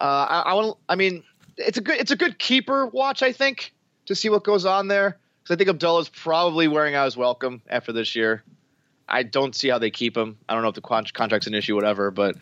[0.00, 0.78] Uh, I, I want.
[0.88, 1.22] I mean,
[1.56, 3.22] it's a good, it's a good keeper watch.
[3.22, 3.72] I think
[4.06, 7.62] to see what goes on there because I think Abdullah's probably wearing out his welcome
[7.68, 8.42] after this year.
[9.08, 10.36] I don't see how they keep him.
[10.48, 12.36] I don't know if the contract's an issue, whatever, but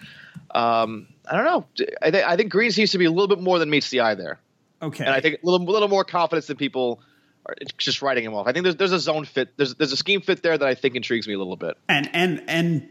[0.55, 1.87] um, I don't know.
[2.01, 4.01] I, th- I think Green seems to be a little bit more than meets the
[4.01, 4.39] eye there
[4.81, 5.05] Okay.
[5.05, 7.01] and I think a little, little more confidence than people
[7.47, 8.47] are just writing him off.
[8.47, 9.57] I think there's there's a zone fit.
[9.57, 11.77] There's there's a scheme fit there that I think intrigues me a little bit.
[11.89, 12.89] And and and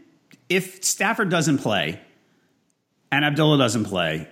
[0.48, 2.00] if Stafford doesn't play,
[3.12, 4.28] and Abdullah doesn't play,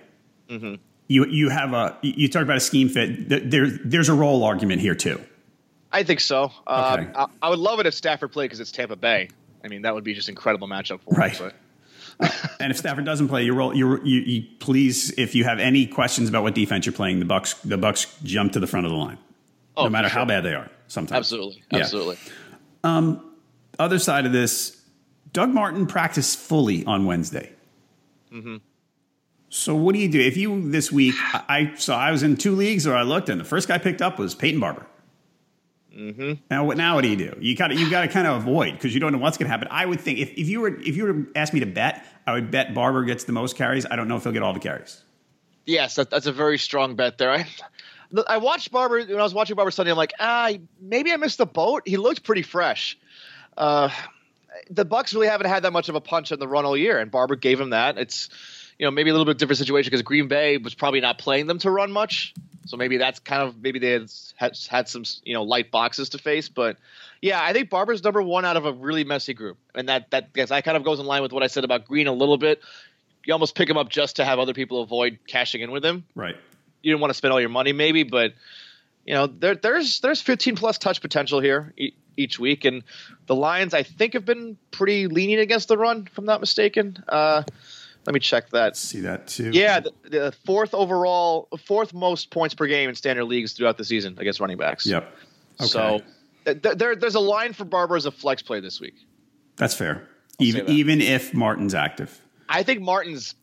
[0.49, 0.75] Mm-hmm.
[1.07, 3.29] you you have a you talk about a scheme fit.
[3.29, 5.19] Th- There there's a role argument here too.
[5.91, 6.45] I think so.
[6.67, 9.29] Um, I, I would love it if Stafford played because it's Tampa Bay.
[9.63, 11.35] I mean, that would be just incredible matchup for Right.
[11.35, 11.51] him.
[12.59, 13.75] And if Stafford doesn't play, you roll.
[13.75, 17.25] You, you, you please, if you have any questions about what defense you're playing, the
[17.25, 19.17] Bucks the Bucks jump to the front of the line,
[19.75, 20.69] Oh, no matter for how bad they are.
[20.87, 21.79] Sometimes, Absolutely, Yeah.
[21.79, 22.17] absolutely.
[23.79, 24.79] Other side of this,
[25.33, 27.51] Doug Martin practiced fully on Wednesday.
[28.31, 28.57] Mm-hmm.
[29.49, 31.15] So what do you do if you this week?
[31.33, 33.77] I I- so I was in two leagues, or I looked, and the first guy
[33.77, 34.85] picked up was Peyton Barber.
[35.95, 36.33] Mm-hmm.
[36.49, 36.95] Now, what now?
[36.95, 37.37] What do you do?
[37.39, 39.51] You got you got to kind of avoid because you don't know what's going to
[39.51, 39.67] happen.
[39.69, 42.03] I would think if, if you were if you were to ask me to bet,
[42.25, 43.85] I would bet Barber gets the most carries.
[43.85, 45.03] I don't know if he'll get all the carries.
[45.67, 47.31] Yes, that, that's a very strong bet there.
[47.31, 47.45] I,
[48.27, 49.91] I watched Barber when I was watching Barber Sunday.
[49.91, 51.83] I'm like, ah, maybe I missed the boat.
[51.85, 52.97] He looked pretty fresh.
[53.55, 53.89] Uh,
[54.69, 56.99] the Bucks really haven't had that much of a punch in the run all year,
[56.99, 57.97] and Barber gave him that.
[57.97, 58.29] It's
[58.79, 61.47] you know maybe a little bit different situation because Green Bay was probably not playing
[61.47, 62.33] them to run much,
[62.65, 66.09] so maybe that's kind of maybe they had had, had some you know light boxes
[66.09, 66.49] to face.
[66.49, 66.77] But
[67.21, 70.33] yeah, I think Barber's number one out of a really messy group, and that that
[70.33, 72.37] guess that kind of goes in line with what I said about Green a little
[72.37, 72.61] bit.
[73.25, 76.03] You almost pick him up just to have other people avoid cashing in with him
[76.13, 76.35] Right.
[76.81, 78.33] you didn't want to spend all your money maybe but
[79.05, 81.73] you know there, there's there's 15 plus touch potential here
[82.17, 82.83] each week and
[83.27, 86.97] the lions i think have been pretty lenient against the run if i'm not mistaken
[87.09, 87.43] uh,
[88.05, 89.51] let me check that See that too.
[89.51, 93.85] yeah the, the fourth overall fourth most points per game in standard leagues throughout the
[93.85, 95.03] season against running backs Yep.
[95.61, 95.67] Okay.
[95.67, 96.01] so
[96.45, 98.95] th- th- there, there's a line for barber as a flex play this week
[99.55, 100.07] that's fair.
[100.39, 102.19] Even even if Martin's active.
[102.49, 103.35] I think Martin's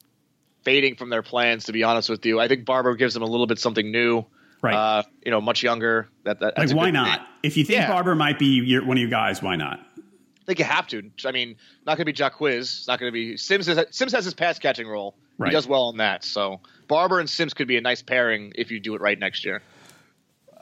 [0.64, 1.64] fading from their plans.
[1.66, 4.24] To be honest with you, I think Barber gives them a little bit something new.
[4.62, 4.74] Right.
[4.74, 6.08] Uh, you know, much younger.
[6.24, 7.18] That, that Like, why not?
[7.18, 7.26] thing.
[7.42, 7.88] If you think Yeah.
[7.88, 9.80] Barber might be your, one of your guys, why not?
[9.96, 11.10] I think you have to.
[11.24, 12.58] I mean, not going to be Jacquizz.
[12.58, 13.66] It's not going to be Sims.
[13.66, 15.14] Has, Sims has his pass catching role.
[15.38, 15.48] Right.
[15.48, 16.24] He does well on that.
[16.24, 19.44] So Barber and Sims could be a nice pairing if you do it right next
[19.44, 19.62] year.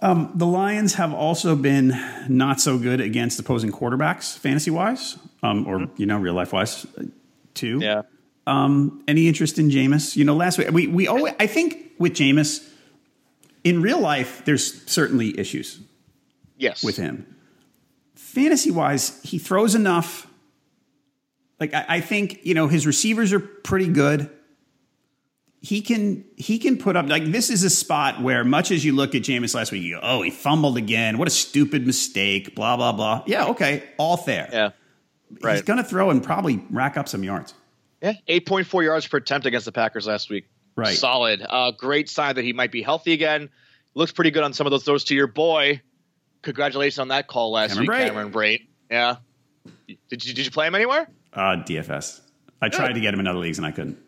[0.00, 1.92] The Lions have also been
[2.28, 6.86] not so good against opposing quarterbacks, fantasy wise, um, or you know, real life wise,
[7.54, 7.80] too.
[7.82, 8.02] Yeah.
[8.46, 10.14] Any interest in Jameis?
[10.14, 12.64] You know, last week we we always, I think with Jameis,
[13.68, 15.80] in real life, there's certainly issues
[16.56, 16.82] Yes.
[16.82, 17.36] with him.
[18.14, 20.26] Fantasy wise, he throws enough.
[21.60, 24.30] Like I, I think you know his receivers are pretty good.
[25.60, 28.94] He can he can put up like this is a spot where much as you
[28.94, 31.18] look at Jameis last week, you go, oh, he fumbled again.
[31.18, 32.54] What a stupid mistake.
[32.54, 33.24] Blah blah blah.
[33.26, 34.48] Yeah, okay, all fair.
[34.52, 34.70] Yeah.
[35.42, 35.54] Right.
[35.54, 37.52] He's going to throw and probably rack up some yards.
[38.00, 38.12] Yeah.
[38.28, 40.46] 8.4 yards per attempt against the Packers last week.
[40.78, 40.96] Right.
[40.96, 41.44] Solid.
[41.46, 43.50] Uh, great sign that he might be healthy again.
[43.94, 45.80] Looks pretty good on some of those throws to your boy.
[46.42, 48.06] Congratulations on that call last Cameron week, Brate.
[48.06, 48.66] Cameron Brate.
[48.88, 49.16] Yeah.
[50.08, 51.08] Did you did you play him anywhere?
[51.32, 52.20] Uh, DFS.
[52.62, 53.98] I tried to get him in other leagues and I couldn't.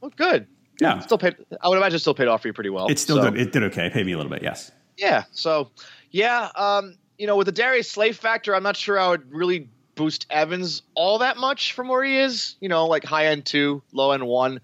[0.00, 0.46] Well, good.
[0.80, 1.34] Yeah, Still paid.
[1.60, 2.86] I would imagine still paid off for you pretty well.
[2.86, 3.86] it still So- did, it did okay.
[3.86, 4.42] It paid me a little bit.
[4.42, 4.70] Yes.
[4.96, 5.24] Yeah.
[5.32, 5.70] So,
[6.12, 6.48] yeah.
[6.54, 10.26] Um, you know, with the Darius Slay factor, I'm not sure I would really boost
[10.30, 12.54] Evans all that much from where he is.
[12.60, 14.60] You know, like high end two, low end one.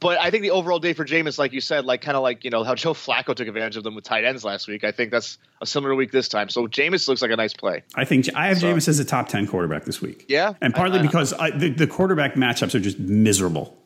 [0.00, 2.44] But I think the overall day for Jameis, like you said, like kind of like
[2.44, 4.84] you know how Joe Flacco took advantage of them with tight ends last week.
[4.84, 6.48] I think that's a similar week this time.
[6.48, 7.82] So Jameis looks like a nice play.
[7.94, 10.26] I think I have Jameis as a top ten quarterback this week.
[10.28, 10.54] Yeah?
[10.60, 13.76] and partly I- I- because I, the, the quarterback matchups are just miserable.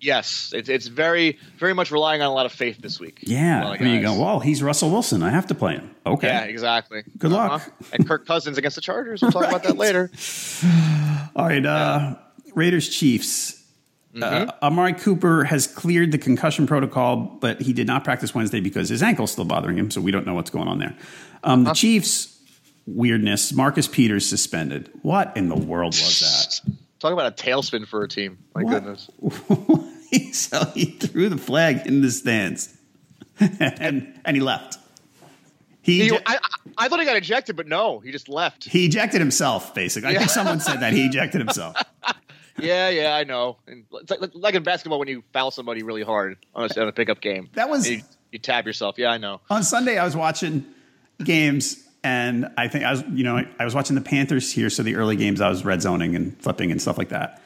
[0.00, 3.18] Yes, it's it's very very much relying on a lot of faith this week.
[3.22, 5.24] Yeah, and you go, well, he's Russell Wilson.
[5.24, 5.90] I have to play him.
[6.06, 7.02] Okay, Yeah, exactly.
[7.18, 7.50] Good luck.
[7.50, 7.70] Uh-huh.
[7.92, 9.20] And Kirk Cousins against the Chargers.
[9.22, 10.08] We'll talk about that later.
[11.34, 11.66] all right.
[11.66, 12.14] Uh,
[12.54, 13.57] Raiders Chiefs.
[14.22, 14.64] Uh, Mm-hmm.
[14.64, 19.02] Amari Cooper has cleared the concussion protocol, but he did not practice Wednesday because his
[19.02, 19.90] ankle's still bothering him.
[19.90, 20.96] So we don't know what's going on there.
[21.44, 22.34] Um, the Chiefs
[22.86, 23.52] weirdness.
[23.52, 24.90] Marcus Peters suspended.
[25.02, 26.72] What in the world was that?
[27.00, 28.38] Talk about a tailspin for a team.
[28.54, 28.70] My What?
[28.72, 29.08] goodness.
[30.32, 32.76] so he threw the flag in the stands,
[33.40, 34.78] and and he left.
[35.82, 36.38] He He, I, I-
[36.80, 38.64] I thought he got ejected, but no, he just left.
[38.64, 39.74] he ejected himself.
[39.74, 41.76] Basically, I think someone said that he ejected himself.
[42.58, 43.56] Yeah, yeah, I know.
[43.66, 46.88] And it's like, like in basketball when you foul somebody really hard on a, on
[46.88, 47.48] a pickup game.
[47.54, 48.96] That was- you, you tap yourself.
[48.98, 49.40] Yeah, I know.
[49.50, 50.66] On Sunday, I was watching
[51.22, 54.70] games, and I think I was, you know, I was watching the Panthers here.
[54.70, 57.42] So the early games, I was red zoning and flipping and stuff like that.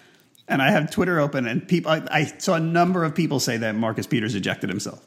[0.49, 3.57] And I have Twitter open, and people, I, I saw a number of people say
[3.59, 5.07] that Marcus Peters ejected himself.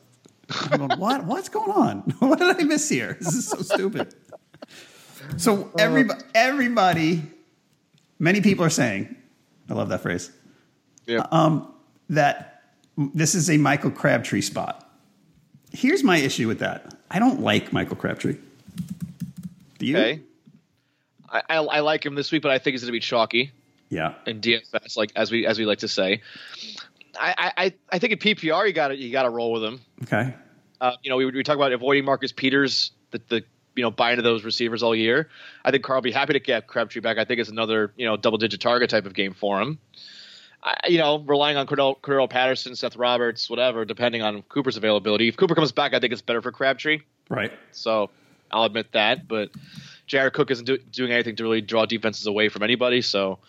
[0.71, 1.25] I'm going, what?
[1.25, 2.13] What's going on?
[2.19, 3.17] What did I miss here?
[3.19, 4.13] This is so stupid.
[5.37, 7.23] So everybody, everybody,
[8.19, 9.15] many people are saying,
[9.69, 10.31] I love that phrase,
[11.07, 11.25] Yeah.
[11.31, 11.73] Um,
[12.09, 12.61] that
[12.97, 14.81] this is a Michael Crabtree spot.
[15.73, 16.93] Here's my issue with that.
[17.11, 18.37] I don't like Michael Crabtree.
[19.79, 19.97] Do you?
[19.97, 20.21] Okay.
[21.29, 23.51] I, I, I like him this week, but I think he's going to be chalky
[23.89, 24.13] Yeah.
[24.25, 26.21] in DFS, like as we as we like to say.
[27.19, 29.81] I I, I think in PPR you got to you got to roll with him.
[30.03, 30.33] Okay.
[30.79, 33.43] Uh, you know, we we talk about avoiding Marcus Peters, the the
[33.75, 35.29] you know buying into those receivers all year.
[35.63, 37.17] I think Carl will be happy to get Crabtree back.
[37.17, 39.79] I think it's another you know double digit target type of game for him.
[40.63, 45.27] I, you know, relying on Cordarrelle, Cordarrelle Patterson, Seth Roberts, whatever, depending on Cooper's availability.
[45.27, 47.01] If Cooper comes back, I think it's better for Crabtree.
[47.29, 47.51] Right.
[47.71, 48.09] So
[48.51, 49.27] I'll admit that.
[49.27, 49.51] But
[50.07, 53.01] Jared Cook isn't do, doing anything to really draw defenses away from anybody.
[53.01, 53.39] So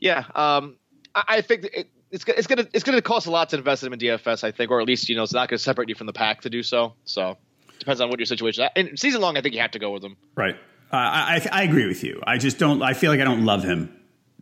[0.00, 0.76] yeah, um,
[1.14, 3.88] I, I think it, it's it's gonna it's gonna cost a lot to invest in
[3.88, 4.44] him in DFS.
[4.44, 6.42] I think, or at least you know it's not gonna separate you from the pack
[6.42, 6.94] to do so.
[7.04, 7.36] So
[7.78, 8.64] depends on what your situation.
[8.64, 8.70] is.
[8.76, 10.16] And season long, I think you have to go with him.
[10.34, 10.54] Right.
[10.92, 12.22] Uh, I, I agree with you.
[12.26, 12.82] I just don't.
[12.82, 13.92] I feel like I don't love him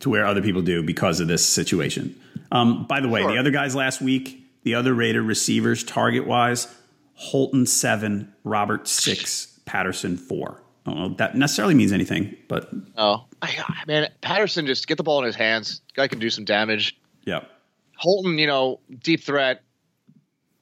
[0.01, 2.20] to where other people do because of this situation.
[2.53, 3.33] Um, by the way, Sure.
[3.33, 6.66] the other guys last week, the other Raider receivers target wise,
[7.14, 10.61] Holton seven, Robert six, Patterson four.
[10.87, 12.68] I don't know if that necessarily means anything, but
[12.99, 13.55] Oh, I-
[13.87, 15.81] man, Patterson just get the ball in his hands.
[15.94, 16.97] Guy can do some damage.
[17.25, 17.44] yeah.
[17.97, 19.62] Holton, you know, deep threat.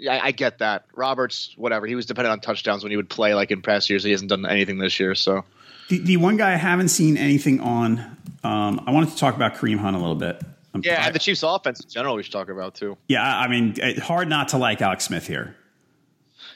[0.08, 0.84] I, I get that.
[0.94, 1.86] Roberts, whatever.
[1.86, 3.34] He was dependent on touchdowns when he would play.
[3.34, 5.14] Like in past years, he hasn't done anything this year.
[5.14, 5.44] So
[5.88, 7.98] The, the one guy I haven't seen anything on.
[8.44, 10.42] Um, I wanted to talk about Kareem Hunt a little bit.
[10.74, 12.96] Um, yeah, I- the Chiefs' offense in general, we should talk about too.
[13.08, 13.22] yeah.
[13.24, 15.54] I mean, it, hard not to like Alex Smith here.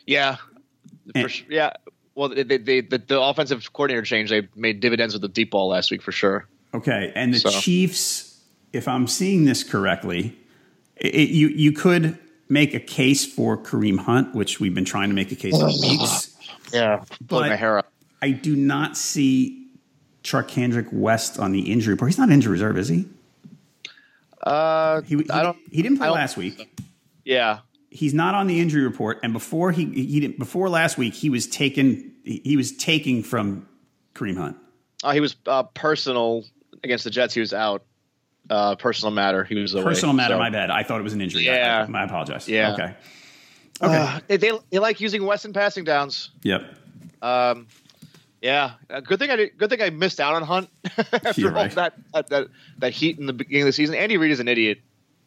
[0.06, 0.42] Yeah, for
[1.14, 1.46] And- sure.
[1.50, 1.72] Yeah.
[2.14, 4.30] Well, they, they, they, the, the offensive coordinator change.
[4.30, 6.48] They made dividends with the deep ball last week for sure.
[6.72, 8.40] Okay, and the So- Chiefs,
[8.72, 10.35] if I'm seeing this correctly,
[10.96, 15.14] it- you you could make a case for Kareem Hunt, which we've been trying to
[15.14, 16.37] make a case for weeks.
[16.72, 17.92] Yeah, But- my hair up.
[18.22, 19.68] I do not see
[20.24, 22.11] Charcandrick West on the injury report.
[22.11, 23.06] He's not injury reserve, is he?
[24.42, 25.59] Uh, He, he, I don't.
[25.70, 26.70] he didn't play last week.
[27.24, 31.14] Yeah, He's not on the injury report, and before he he didn't, before last week
[31.14, 33.66] he was taken he he was taking from
[34.14, 34.56] Kareem Hunt.
[35.02, 36.44] uh, he was uh, personal
[36.85, 37.32] against the Jets.
[37.35, 37.85] He was out.
[38.48, 39.42] Uh, personal matter.
[39.44, 39.82] He was away.
[39.82, 40.70] Personal matter, so- my bad.
[40.70, 41.44] I thought it was an injury.
[41.44, 41.87] Yeah.
[41.92, 42.48] I, I apologize.
[42.48, 42.72] Yeah.
[42.74, 42.94] Okay.
[43.82, 43.96] Okay.
[43.96, 46.30] Uh, they, they they like using Weston passing downs.
[46.42, 46.62] yep.
[47.22, 47.66] Um,
[48.42, 50.68] yeah, uh, good thing I did, good thing I missed out on Hunt
[51.12, 51.72] after You're all right.
[51.72, 53.94] that, that that that heat in the beginning of the season.
[53.96, 54.78] Andy Reid is an idiot.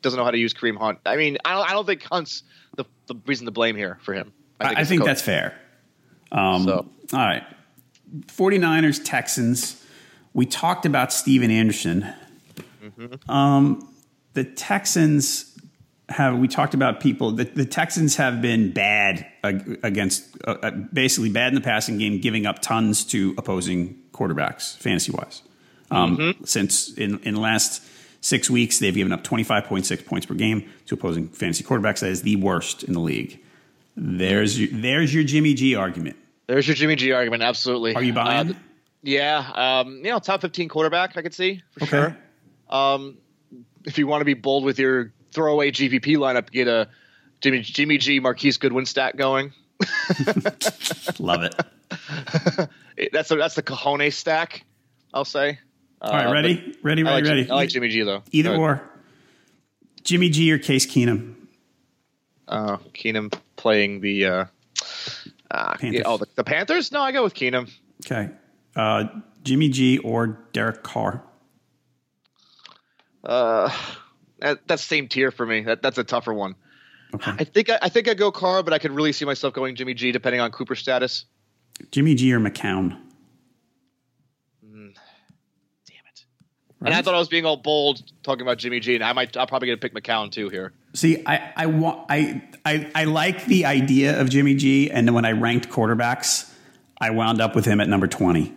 [0.01, 0.99] Doesn't know how to use Kareem Hunt.
[1.05, 2.43] I mean, I don't I don't think Hunt's
[2.77, 4.32] the the reason to blame here for him.
[4.62, 5.60] I, I it's the think that's fair.
[6.32, 6.73] Um, So.
[7.12, 7.43] All right.
[8.27, 9.84] 49ers, Texans.
[10.34, 12.12] We talked about Stephen Anderson.
[12.84, 13.30] Mm-hmm.
[13.32, 13.94] Um,
[14.34, 15.58] the Texans
[16.10, 21.30] have, we talked about people, the, the Texans have been bad against, uh, uh, basically
[21.30, 25.42] bad in the passing game, giving up tons to opposing quarterbacks, fantasy wise.
[25.92, 26.44] Um, Mm-hmm.
[26.46, 27.84] Since in, in the last
[28.22, 32.00] six weeks, they've given up 25.6 points per game to opposing fantasy quarterbacks.
[32.02, 33.39] That is the worst in the league.
[33.96, 36.15] There's your, there's your Jimmy G argument.
[36.48, 37.44] There's your Jimmy G argument.
[37.44, 37.96] Absolutely.
[37.96, 38.52] Are you buying?
[38.52, 38.54] Uh,
[39.04, 39.52] yeah.
[39.82, 41.18] Um, you know, top 15 quarterback.
[41.18, 41.89] I could see for Okay.
[41.89, 42.18] sure.
[42.69, 43.17] Um,
[43.86, 46.89] if you want to be bold with your throwaway GPP lineup, get a
[47.41, 49.53] Jimmy Jimmy G Marquise Goodwin stat going.
[51.19, 51.55] Love it.
[53.13, 54.65] That's a, that's the cojones stack.
[55.13, 55.58] I'll say.
[56.01, 56.75] All right, ready?
[56.84, 57.49] Ready, I ready, like, ready.
[57.49, 58.23] I like Jimmy G though.
[58.32, 58.82] Either or.
[60.03, 61.36] Jimmy G or Case Keenum.
[62.45, 64.45] Uh, Keenum playing the uh,
[65.49, 66.01] uh, Panthers.
[66.05, 66.91] oh the, the Panthers.
[66.91, 67.71] No, I go with Keenum.
[68.05, 68.29] Okay.
[68.75, 69.05] Uh,
[69.43, 71.23] Jimmy G or Derek Carr.
[73.23, 73.69] Uh,
[74.39, 75.62] that, that's same tier for me.
[75.62, 76.55] That that's a tougher one.
[77.13, 77.32] Okay.
[77.39, 79.75] I think I, I think I go Carr, but I could really see myself going
[79.75, 81.25] Jimmy G depending on Cooper status.
[81.91, 82.97] Jimmy G or McCown.
[84.62, 84.93] Damn
[86.12, 86.25] it!
[86.82, 89.36] And I thought I was being all bold talking about Jimmy G, and I might
[89.36, 90.73] I'm probably gonna pick McCown too here.
[90.93, 95.25] See, I I want I, I I like the idea of Jimmy G, and when
[95.25, 96.53] I ranked quarterbacks,
[97.01, 98.53] I wound up with him at number twenty,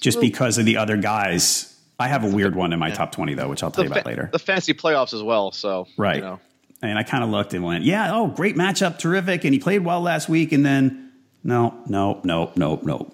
[0.00, 1.69] just because of the other guys.
[2.00, 4.02] I have a weird one in my top twenty though, which I'll tell you about
[4.02, 4.28] fa- later.
[4.32, 5.52] the fantasy playoffs as well.
[5.52, 6.16] So Right.
[6.16, 6.40] you know.
[6.82, 9.44] And I kind of looked and went, yeah, oh, great matchup, terrific.
[9.44, 10.50] And he played well last week.
[10.52, 11.12] And then,
[11.44, 13.12] no, no, no, no, no.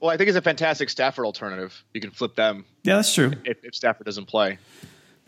[0.00, 1.80] Well, I think it's a fantastic Stafford alternative.
[1.94, 3.32] You can flip them Yeah, that's true.
[3.44, 4.58] if, if Stafford doesn't play.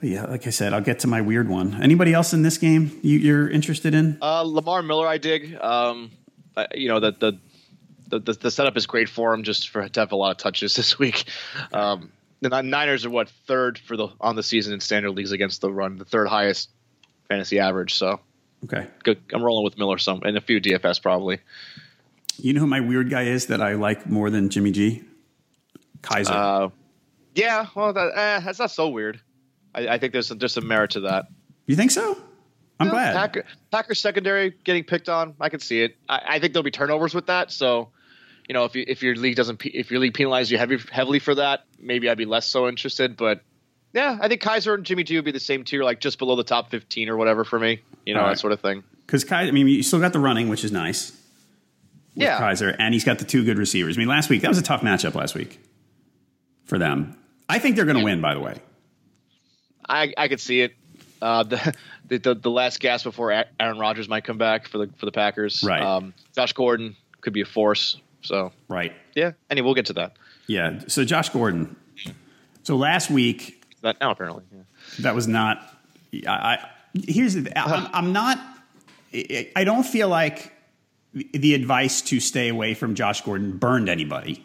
[0.00, 1.80] But yeah, like I said, I'll get to my weird one.
[1.80, 4.18] Anybody else in this game you, you're interested in?
[4.20, 5.54] Uh, Lamar Miller, I dig.
[5.54, 6.10] Um,
[6.56, 7.38] I- you know the, the
[8.08, 10.36] the the the setup is great for him, just for to have a lot of
[10.38, 11.24] touches this week.
[11.72, 12.10] Um,
[12.48, 15.72] the Niners are what third for the on the season in standard leagues against the
[15.72, 16.70] run, the third highest
[17.28, 17.94] fantasy average.
[17.94, 18.20] So
[18.64, 18.86] Okay.
[19.04, 19.20] good.
[19.32, 21.38] I'm rolling with Miller some and a few DFS probably.
[22.38, 25.02] You know who my weird guy is that I like more than Jimmy G?
[26.02, 26.30] Kizer.
[26.30, 26.68] Uh,
[27.34, 29.20] yeah, well, that, eh, that's not so weird.
[29.74, 31.26] I, I think there's some, there's some merit to that.
[31.66, 32.16] you think so?
[32.80, 33.14] I'm Yeah, glad.
[33.14, 35.34] Packer, Packers secondary getting picked on.
[35.40, 35.96] I can see it.
[36.08, 37.50] I, I think there'll be turnovers with that.
[37.50, 37.88] So,
[38.48, 41.18] you know, if you, if your league doesn't if your league penalizes you heavy, heavily
[41.18, 43.16] for that, maybe I'd be less so interested.
[43.16, 43.40] But
[43.92, 46.36] yeah, I think Kizer and Jimmy G would be the same tier, like just below
[46.36, 47.80] the top fifteen or whatever for me.
[48.04, 48.30] You know, right.
[48.30, 48.84] that sort of thing.
[49.04, 51.10] Because Kizer, I mean, you still got the running, which is nice.
[52.14, 52.40] With Yeah.
[52.40, 53.96] Kizer, and he's got the two good receivers.
[53.96, 55.60] I mean, last week that was a tough matchup last week
[56.64, 57.16] for them.
[57.48, 58.20] I think they're going to win.
[58.20, 58.60] By the way,
[59.88, 60.74] I I could see it.
[61.20, 61.74] Uh, the,
[62.08, 65.12] the the the last gasp before Aaron Rodgers might come back for the for the
[65.12, 65.64] Packers.
[65.64, 65.82] Right.
[65.82, 68.00] Um, Josh Gordon could be a force.
[68.26, 68.92] So right?
[69.14, 69.32] yeah.
[69.50, 70.16] Anyway, we'll get to that.
[70.46, 70.80] Yeah.
[70.88, 71.76] So Josh Gordon.
[72.62, 74.44] So last week That now apparently.
[74.54, 74.62] Yeah.
[75.00, 75.58] that was not.
[76.26, 77.56] I, I here's the.
[77.58, 78.38] I'm, I'm not.
[79.14, 80.52] I I don't feel like
[81.12, 84.44] the advice to stay away from Josh Gordon burned anybody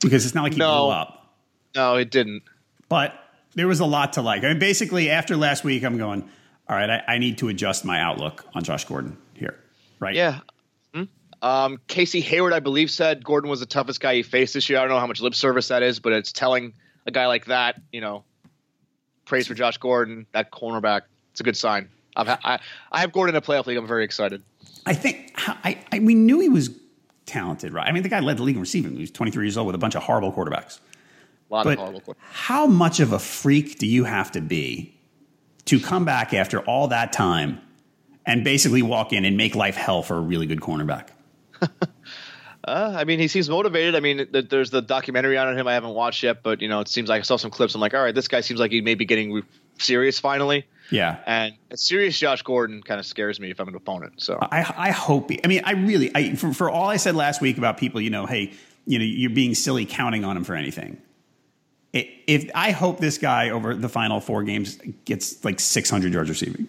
[0.00, 0.84] because it's not like he No.
[0.84, 1.34] blew up.
[1.74, 2.42] No, it didn't.
[2.88, 3.14] But
[3.54, 4.44] there was a lot to like.
[4.44, 6.28] I mean, basically, after last week, I'm going.
[6.68, 9.58] All right, I, I need to adjust my outlook on Josh Gordon here.
[10.00, 10.14] Right?
[10.14, 10.40] Yeah.
[10.94, 11.04] Hmm?
[11.40, 14.78] Um, Casey Hayward, I believe, said Gordon was the toughest guy he faced this year.
[14.78, 16.72] I don't know how much lip service that is, but it's telling
[17.06, 18.24] a guy like that, you know,
[19.24, 21.02] praise for Josh Gordon, that cornerback.
[21.32, 21.88] It's a good sign.
[22.16, 22.58] I've ha- I,
[22.90, 23.76] I have Gordon in a playoff league.
[23.78, 24.42] I'm very excited.
[24.86, 26.70] I think I, I we knew he was
[27.26, 27.86] talented, right?
[27.86, 28.94] I mean, the guy led the league in receiving.
[28.94, 30.80] He was 23 years old with a bunch of horrible quarterbacks.
[31.50, 32.00] A lot But of horrible.
[32.00, 34.94] quarter- how much of a freak do you have to be
[35.66, 37.60] to come back after all that time
[38.26, 41.08] and basically walk in and make life hell for a really good cornerback?
[42.64, 43.94] Uh, I mean, he seems motivated.
[43.94, 46.80] I mean, th- there's the documentary on him I haven't watched yet, but you know,
[46.80, 47.74] it seems like I saw some clips.
[47.74, 49.42] I'm like, all right, this guy seems like he may be getting re-
[49.78, 50.66] serious finally.
[50.90, 51.18] Yeah.
[51.24, 54.14] And a serious Josh Gordon kind of scares me if I'm an opponent.
[54.20, 55.30] So I, I hope.
[55.42, 58.10] I mean, I really, I, for, for all I said last week about people, you
[58.10, 58.52] know, hey,
[58.86, 61.00] you know, you're being silly counting on him for anything.
[61.94, 66.28] I- If I hope this guy over the final four games gets like 600 yards
[66.28, 66.66] receiving,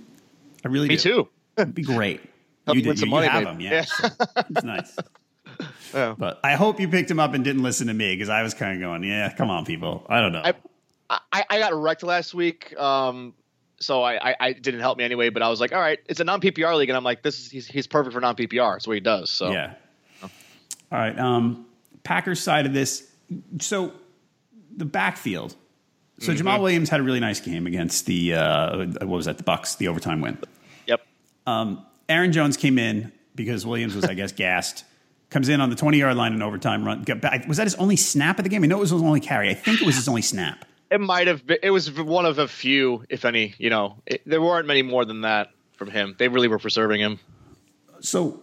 [0.63, 1.01] I really me do.
[1.01, 1.29] too.
[1.57, 2.21] It'd be great.
[2.75, 3.71] You did, some you, money, you have him, yeah.
[3.71, 3.81] Yeah.
[3.81, 4.07] so
[4.49, 4.97] it's nice.
[5.93, 6.13] Yeah.
[6.17, 8.53] But I hope you picked him up and didn't listen to me because I was
[8.53, 10.05] kind of going, yeah, come on, people.
[10.07, 10.43] I don't know.
[10.43, 10.53] I,
[11.09, 12.77] I, I got wrecked last week.
[12.79, 13.33] Um,
[13.79, 16.19] so I, I, I didn't help me anyway, but I was like, all right, it's
[16.19, 18.77] a non PPR league, and I'm like, this is he's, he's perfect for non PPR.
[18.77, 19.31] It's what he does.
[19.31, 19.73] So Yeah.
[20.21, 20.29] All
[20.91, 21.17] right.
[21.17, 21.65] Um,
[22.03, 23.11] Packers side of this.
[23.59, 23.93] So
[24.75, 25.55] the backfield.
[26.19, 29.37] So Jamaal Williams had a really nice game against the uh, what was that?
[29.37, 30.37] The Bucks, the overtime win.
[30.85, 31.01] yep.
[32.09, 34.83] Aaron Jones came in because Williams was, I guess, gassed.
[35.29, 37.05] Comes in on the 20 yard line in overtime run.
[37.47, 38.63] Was that his only snap of the game?
[38.63, 39.49] I know it was his only carry.
[39.49, 40.65] I think it was his only snap.
[40.89, 41.59] It might have been.
[41.61, 43.53] It was one of a few, if any.
[43.59, 46.15] You know, it, there weren't many more than that from him.
[46.17, 47.19] They really were preserving him.
[47.99, 48.41] So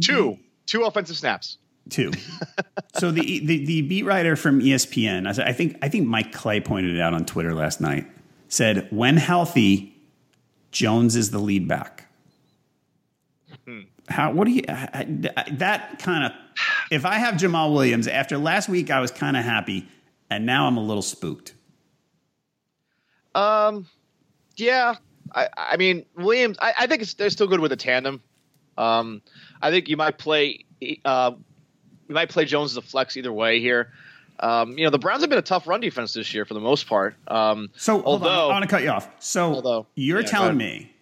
[0.00, 1.56] Two, two offensive snaps.
[1.88, 2.12] two.
[2.98, 6.94] so the, the the beat writer from ESPN, I think I think Mike Clay pointed
[6.94, 8.06] it out on Twitter last night.
[8.48, 9.96] Said when healthy,
[10.70, 12.05] Jones is the lead back.
[14.08, 14.32] How?
[14.32, 14.62] What do you?
[14.62, 16.32] That kind of.
[16.90, 19.88] If I have Jamaal Williams after last week, I was kind of happy,
[20.30, 21.54] and now I'm a little spooked.
[23.34, 23.86] Um,
[24.56, 24.94] yeah.
[25.34, 26.56] I, I mean, Williams.
[26.60, 28.22] I, I think it's, they're still good with a tandem.
[28.78, 29.22] Um,
[29.60, 30.64] I think you might play.
[31.04, 31.32] Uh,
[32.08, 33.92] you might play Jones as a flex either way here.
[34.38, 36.60] Um, you know, the Browns have been a tough run defense this year for the
[36.60, 37.16] most part.
[37.26, 39.08] Um, So hold on, although I want to cut you off.
[39.18, 40.92] So Although- you're yeah, telling me,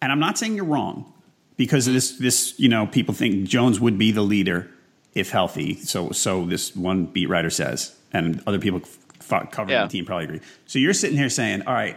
[0.00, 1.12] and I'm not saying you're wrong,
[1.56, 4.70] because this this you know people think Jones would be the leader
[5.14, 5.76] if healthy.
[5.76, 8.80] So so this one beat writer says, and other people
[9.20, 9.84] f- covering Yeah.
[9.84, 10.40] the team probably agree.
[10.66, 11.96] So you're sitting here saying, all right,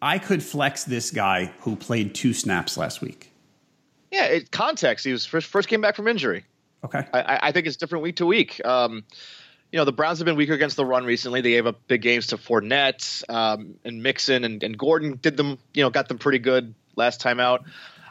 [0.00, 3.30] I could flex this guy who played two snaps last week.
[4.10, 5.04] yeah, it, context.
[5.04, 6.44] He was first, first came back from injury.
[6.84, 7.04] Okay.
[7.14, 8.60] I- I, think it's different week to week.
[8.64, 9.04] Um,
[9.70, 11.40] you know, the Browns have been weaker against the run recently.
[11.40, 15.58] They gave up big games to Fournette um, and Mixon, and, and Gordon did them.
[15.72, 17.64] You know, got them pretty good last time out.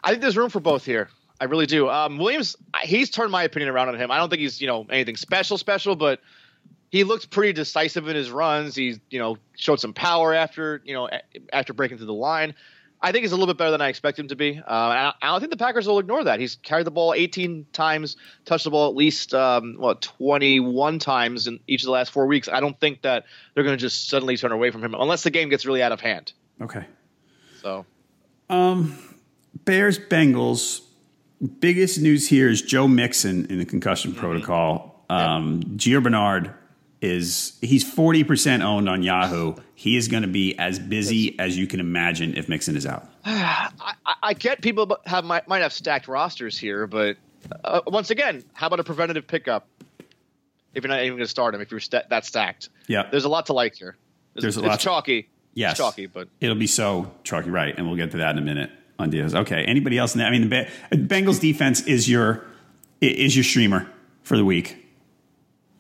[0.04, 1.10] I think there's room for both here.
[1.40, 1.90] I really do.
[1.90, 4.12] Um, Williams, he's turned my opinion around on him.
[4.12, 6.20] I don't think he's you know anything special, special, but
[6.90, 8.76] he looked pretty decisive in his runs.
[8.76, 11.10] He you know showed some power after you know
[11.52, 12.54] after breaking through the line.
[13.04, 14.60] I think he's a little bit better than I expect him to be.
[14.60, 16.40] Uh, and I, I don't think the Packers will ignore that.
[16.40, 21.48] He's carried the ball 18 times, touched the ball at least um, what 21 times
[21.48, 22.48] in each of the last four weeks.
[22.48, 23.26] I don't think that
[23.56, 25.92] they're going to just suddenly turn away from him unless the game gets really out
[25.92, 26.34] of hand.
[26.62, 26.86] Okay.
[27.64, 27.88] So
[29.66, 30.82] Bears Bengals.
[31.60, 35.04] Biggest news here is Joe Mixon in the concussion protocol.
[35.10, 36.54] Um, Gio Bernard
[37.02, 39.56] is he's forty percent owned on Yahoo.
[39.74, 43.10] He is going to be as busy as you can imagine if Mixon is out.
[43.26, 43.72] I,
[44.22, 47.18] I- get people have might, might have stacked rosters here, but
[47.66, 49.68] uh, once again, how about a preventative pickup?
[50.76, 53.10] If you're not even going to start him, if you're sta- that stacked, Yeah.
[53.10, 53.98] there's a lot to like here.
[54.36, 55.28] There's a it's lot- chalky.
[55.54, 57.76] Yes, it's chalky, but it'll be so chalky, right?
[57.78, 58.70] And we'll get to that in a minute
[59.02, 59.36] on Diaz.
[59.36, 59.64] Okay.
[59.66, 60.16] Anybody else?
[60.16, 60.28] In that?
[60.28, 62.46] I mean, the Ba- Bengals defense is your
[63.02, 63.90] is your streamer
[64.24, 64.78] for the week.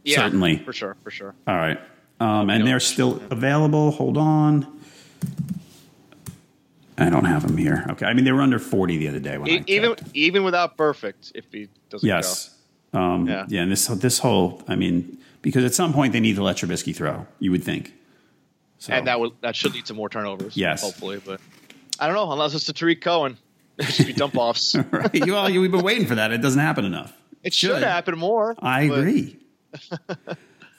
[0.03, 0.57] Yeah, certainly.
[0.57, 1.36] for sure, for sure.
[1.47, 1.80] All right.
[2.19, 3.91] Um, and they're still available.
[3.91, 4.80] Hold on.
[6.97, 7.86] I don't have them here.
[7.91, 8.05] Okay.
[8.05, 11.45] I mean, they were under 40 the other day when even even without perfect, if
[11.51, 12.55] he doesn't Yes.
[12.93, 13.45] Um, yeah.
[13.47, 13.61] Yeah.
[13.61, 16.95] And this this whole, I mean, because at some point they need to let Trubisky
[16.95, 17.26] throw.
[17.39, 17.93] You would think.
[18.78, 20.57] So, and that would that should lead to more turnovers.
[20.57, 20.82] Yes.
[20.82, 21.39] hopefully, but
[22.02, 23.38] I don't know unless it's to Tarik Cohen.
[23.78, 24.76] It should be dump offs.
[24.91, 25.14] right.
[25.14, 26.32] You, well, you, we've been waiting for that.
[26.32, 27.14] It doesn't happen enough.
[27.43, 28.56] It should happen more.
[28.60, 29.38] I but- agree.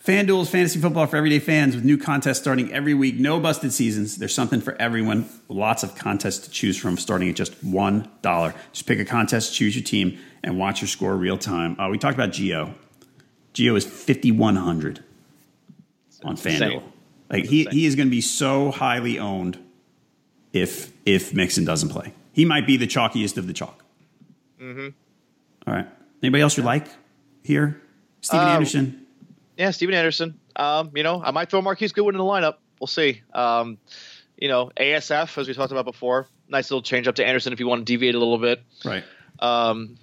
[0.05, 3.21] FanDuel's fantasy football for everyday fans with new contests starting every week.
[3.21, 4.17] No busted seasons.
[4.17, 5.29] There's something for everyone.
[5.49, 8.55] Lots of contests to choose from starting at just $1.
[8.73, 11.79] Just pick a contest, choose your team, and watch your score real time.
[11.79, 12.75] Uh, we talked about Gio.
[13.55, 15.05] Gio is 5,100
[16.25, 16.83] on FanDuel.
[17.31, 19.57] Like he, he is going to be so highly owned
[20.53, 22.13] if if Mixon doesn't play.
[22.33, 23.85] He might be the chalkiest of the chalk.
[24.61, 24.89] Mm-hmm.
[25.67, 25.87] All right.
[26.23, 26.87] Anybody else you like
[27.43, 27.81] here?
[28.21, 29.07] Stephen Uh, Anderson.
[29.57, 30.39] Yeah, Stephen Anderson.
[30.57, 32.57] Um, you know, I might throw Marquise Goodwin in the lineup.
[32.81, 33.23] We'll see.
[33.35, 33.79] Um,
[34.39, 36.27] you know, ASF as we talked about before.
[36.49, 38.63] Nice little change up to Anderson if you want to deviate a little bit.
[38.85, 39.05] Right.
[39.39, 39.97] Um,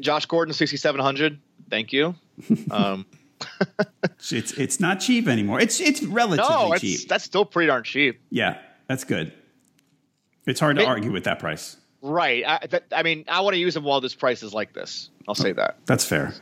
[0.00, 1.38] Josh Gordon, sixty seven hundred.
[1.70, 2.14] Thank you.
[2.70, 3.06] Um,
[4.30, 5.60] It's it's not cheap anymore.
[5.60, 6.94] It's it's relatively no, cheap.
[6.94, 8.20] it's, that's still pretty darn cheap.
[8.30, 9.32] yeah, that's good.
[10.46, 11.76] It's hard to It- argue with that price.
[12.04, 12.42] Right.
[12.44, 12.58] I,
[12.90, 15.08] I mean, I want to use them while this price is like this.
[15.28, 15.76] I'll say that.
[15.86, 16.34] That's fair.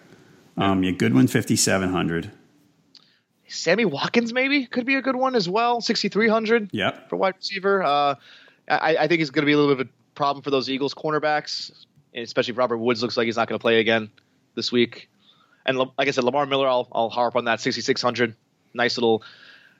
[0.56, 2.30] Um, yeah, Goodwin fifty seven hundred.
[3.48, 5.80] Sammy Watkins maybe could be a good one as well.
[5.80, 6.70] Sixty three hundred.
[6.72, 7.08] Yep.
[7.10, 7.82] for wide receiver.
[7.82, 8.14] Uh,
[8.68, 10.70] I, I think he's going to be a little bit of a problem for those
[10.70, 11.70] Eagles cornerbacks,
[12.14, 14.10] especially if Robert Woods looks like he's not going to play again
[14.54, 15.10] this week.
[15.66, 18.34] And like I said, Lamar Miller, I'll, I'll harp on that 6,600.
[18.72, 19.22] Nice little,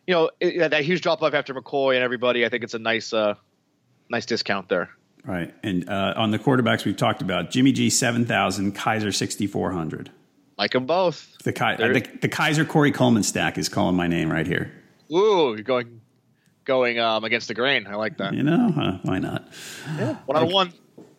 [0.07, 2.45] you know, it, that huge drop off after McCoy and everybody.
[2.45, 3.35] I think it's a nice, uh,
[4.11, 4.91] nice discount there.
[5.25, 5.55] Right.
[5.63, 9.71] And uh, on the quarterbacks we've talked about, Jimmy G seven thousand, Kizer sixty four
[9.73, 10.11] hundred.
[10.59, 11.39] Like them both.
[11.45, 14.73] The, Ki- the the Kizer Corey Coleman stack is calling my name right here.
[15.13, 16.01] Ooh, you're going,
[16.65, 17.87] going um, against the grain.
[17.87, 18.35] I like that.
[18.35, 19.49] You know, uh, why not?
[20.27, 20.73] One out of one.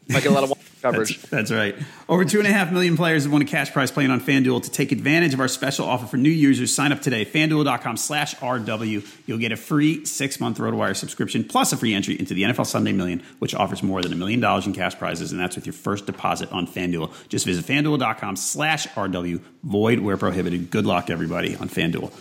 [0.08, 1.18] Get a lot of one coverage.
[1.18, 1.76] That's, that's right.
[2.10, 4.64] Over two and a half million players have won a cash prize playing on FanDuel.
[4.64, 7.26] To take advantage of our special offer for new users, sign up today.
[7.26, 9.08] FanDuel.com slash RW.
[9.26, 12.66] You'll get a free six month RotoWire subscription plus a free entry into the NFL
[12.66, 15.66] Sunday Million, which offers more than a million dollars in cash prizes, and that's with
[15.66, 17.12] your first deposit on FanDuel.
[17.30, 19.42] Just visit FanDuel.com slash RW.
[19.64, 20.70] Void where prohibited.
[20.72, 22.12] Good luck, everybody, on FanDuel.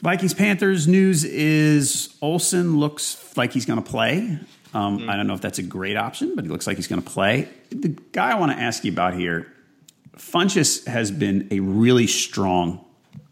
[0.00, 4.38] Vikings Panthers news is Olsen looks like he's going to play.
[4.72, 7.02] Um, I don't know if that's a great option, but he looks like he's going
[7.02, 7.48] to play.
[7.70, 9.52] The guy I want to ask you about here,
[10.16, 12.84] Funchess has been a really strong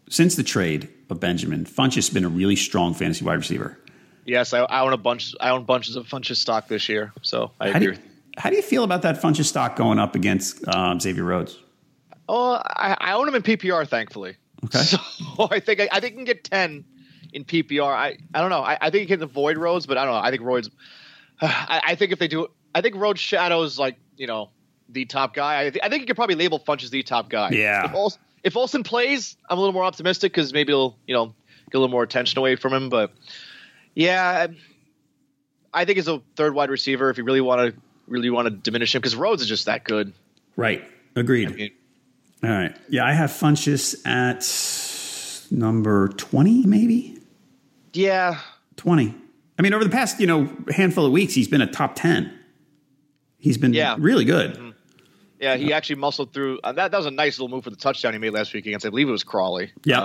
[0.08, 1.64] since the trade of Benjamin.
[1.64, 3.78] Funchess has been a really strong fantasy wide receiver.
[4.24, 5.34] Yes, I, I own a bunch.
[5.40, 7.98] I own bunches of Funchess stock this year, so I How do, you,
[8.36, 11.58] how do you feel about that Funchess stock going up against um, Xavier Rhodes?
[12.28, 14.36] Oh, I, I own him in PPR, thankfully.
[14.64, 14.82] Okay.
[15.38, 16.84] So I think I, I think can get ten
[17.32, 17.94] in PPR.
[17.94, 18.62] I, I don't know.
[18.62, 20.20] I, I think you can avoid Rhodes, but I don't know.
[20.20, 20.68] I think Rhodes.
[21.40, 24.50] I, I think if they do, I think Rhodes shadows like you know
[24.88, 25.60] the top guy.
[25.66, 27.50] I, th- I think you could probably label Funchess the top guy.
[27.50, 27.86] Yeah.
[27.86, 31.26] If, Olsen, if Olsen plays, I'm a little more optimistic because maybe he'll you know
[31.70, 32.88] get a little more attention away from him.
[32.88, 33.12] But
[33.94, 34.48] yeah,
[35.72, 38.50] I think as a third wide receiver, if you really want to really want to
[38.50, 40.12] diminish him, because Rhodes is just that good.
[40.56, 40.84] Right.
[41.14, 41.48] Agreed.
[41.48, 41.70] I mean,
[42.42, 42.76] All right.
[42.88, 44.44] Yeah, I have Funchess at
[45.50, 47.18] number 20, maybe?
[47.92, 48.40] yeah,
[48.76, 49.14] 20.
[49.58, 52.32] I mean, over the past, you know, handful of weeks, he's been a top 10.
[53.38, 53.96] He's been Yeah.
[53.98, 54.74] really good.
[55.40, 56.58] Yeah, he actually muscled through.
[56.64, 58.66] Uh, that that was a nice little move for the touchdown he made last week
[58.66, 58.84] against.
[58.84, 59.70] I believe it was Crawley.
[59.84, 60.00] Yeah.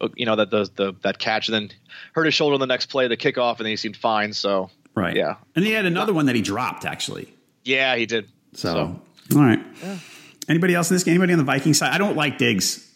[0.00, 1.70] Uh, you know that the, the that catch, and then
[2.12, 4.32] hurt his shoulder on the next play, the kickoff, and then he seemed fine.
[4.34, 5.16] So Right.
[5.16, 5.36] Yeah.
[5.56, 7.32] And he had another one that he dropped, actually.
[7.64, 8.28] yeah, he did.
[8.52, 9.00] So,
[9.34, 9.60] all right.
[10.48, 11.12] Anybody else in this game?
[11.12, 11.92] Anybody on the Viking side?
[11.92, 12.86] I don't like Diggs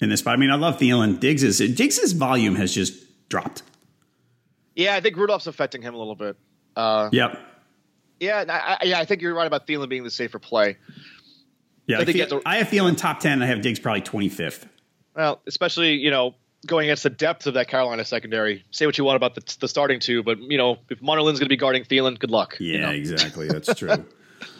[0.00, 0.34] in this spot.
[0.34, 1.20] I mean, I love Thielen.
[1.20, 3.62] Diggs is Diggs' volume has just dropped.
[4.78, 6.36] Yeah, I think Rudolph's affecting him a little bit.
[6.76, 7.38] Uh, Yep.
[8.20, 10.76] yeah, I, I, yeah, I think you're right about Thielen being the safer play.
[11.86, 11.98] Yeah.
[11.98, 13.42] I I, feel, a- I have Thielen top 10.
[13.42, 14.68] I have Diggs probably 25th.
[15.16, 18.64] Well, especially you know going against the depth of that Carolina secondary.
[18.70, 21.46] Say what you want about the, the starting two, but you know if Munnerlyn's going
[21.46, 22.56] to be guarding Thielen, good luck.
[22.60, 22.90] Yeah, you know?
[22.90, 23.48] exactly.
[23.48, 24.04] That's true.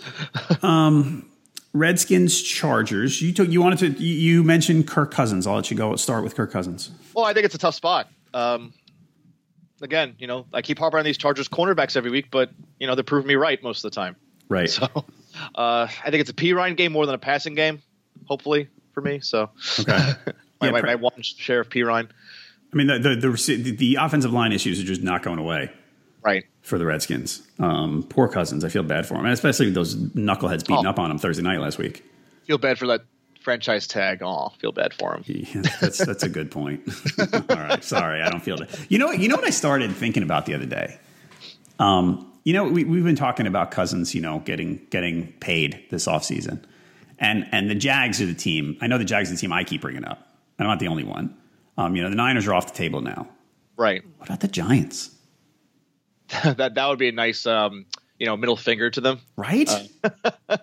[0.62, 1.30] um,
[1.74, 3.22] Redskins Chargers.
[3.22, 3.48] You took.
[3.48, 4.02] You wanted to.
[4.02, 5.46] You, you mentioned Kirk Cousins.
[5.46, 5.94] I'll let you go.
[5.96, 6.90] Start with Kirk Cousins.
[7.14, 8.08] Well, I think it's a tough spot.
[8.34, 8.72] Um,
[9.82, 12.94] again, you know, I keep harping on these Chargers cornerbacks every week, but you know
[12.94, 14.16] they're proving me right most of the time.
[14.48, 14.70] Right.
[14.70, 14.86] So
[15.54, 17.82] uh, I think it's a Perine game more than a passing game.
[18.26, 19.20] Hopefully for me.
[19.20, 19.50] So
[19.80, 19.92] Okay.
[19.92, 20.16] my,
[20.66, 22.08] Yeah, my, my one share of Perine.
[22.72, 25.70] I mean, the, the the the offensive line issues are just not going away
[26.22, 26.44] Right.
[26.62, 27.42] for the Redskins.
[27.60, 28.64] Um, poor Cousins.
[28.64, 30.90] I feel bad for him, and especially those knuckleheads beating Oh.
[30.90, 32.04] up on him Thursday night last week.
[32.46, 33.02] Feel bad for that
[33.48, 34.22] franchise tag.
[34.22, 35.24] Oh, feel bad for him.
[35.26, 36.86] Yeah, that's that's a good point.
[37.32, 38.78] All right, sorry, I don't feel that.
[38.90, 40.98] You know, you know what I started thinking about the other day.
[41.78, 46.06] Um, you know, we, we've been talking about Cousins, you know, getting getting paid this
[46.06, 46.62] offseason.
[47.18, 48.76] and and the Jags are the team.
[48.82, 50.28] I know the Jags are the team I keep bringing up.
[50.58, 51.34] I'm not the only one.
[51.78, 53.28] Um, you know, the Niners are off the table now.
[53.78, 54.02] Right.
[54.18, 55.10] What about the Giants?
[56.44, 57.86] that that would be a nice, um,
[58.18, 59.20] you know, middle finger to them.
[59.36, 59.70] Right?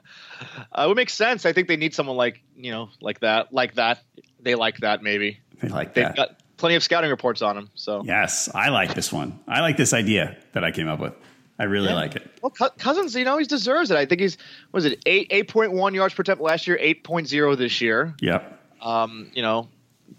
[0.78, 1.46] Uh, it would make sense.
[1.46, 4.04] I think they need someone like you know, like that, like that.
[4.42, 5.40] They like that maybe.
[5.62, 6.16] they like They've that.
[6.16, 7.70] got plenty of scouting reports on them.
[7.76, 9.40] So yes, I like this one.
[9.48, 11.14] I like this idea that I came up with.
[11.58, 12.30] I really like it.
[12.42, 13.96] Well, Cousins, you know, he deserves it.
[13.98, 14.38] I think he's
[14.74, 17.80] was it eight eight point one yards per attempt last year, eight point zero this
[17.80, 18.14] year.
[18.20, 18.62] Yep.
[18.82, 19.70] Um, you know,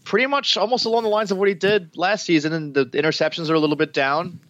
[0.05, 3.51] pretty much almost along the lines of what he did last season, and the interceptions
[3.51, 4.41] are a little bit down.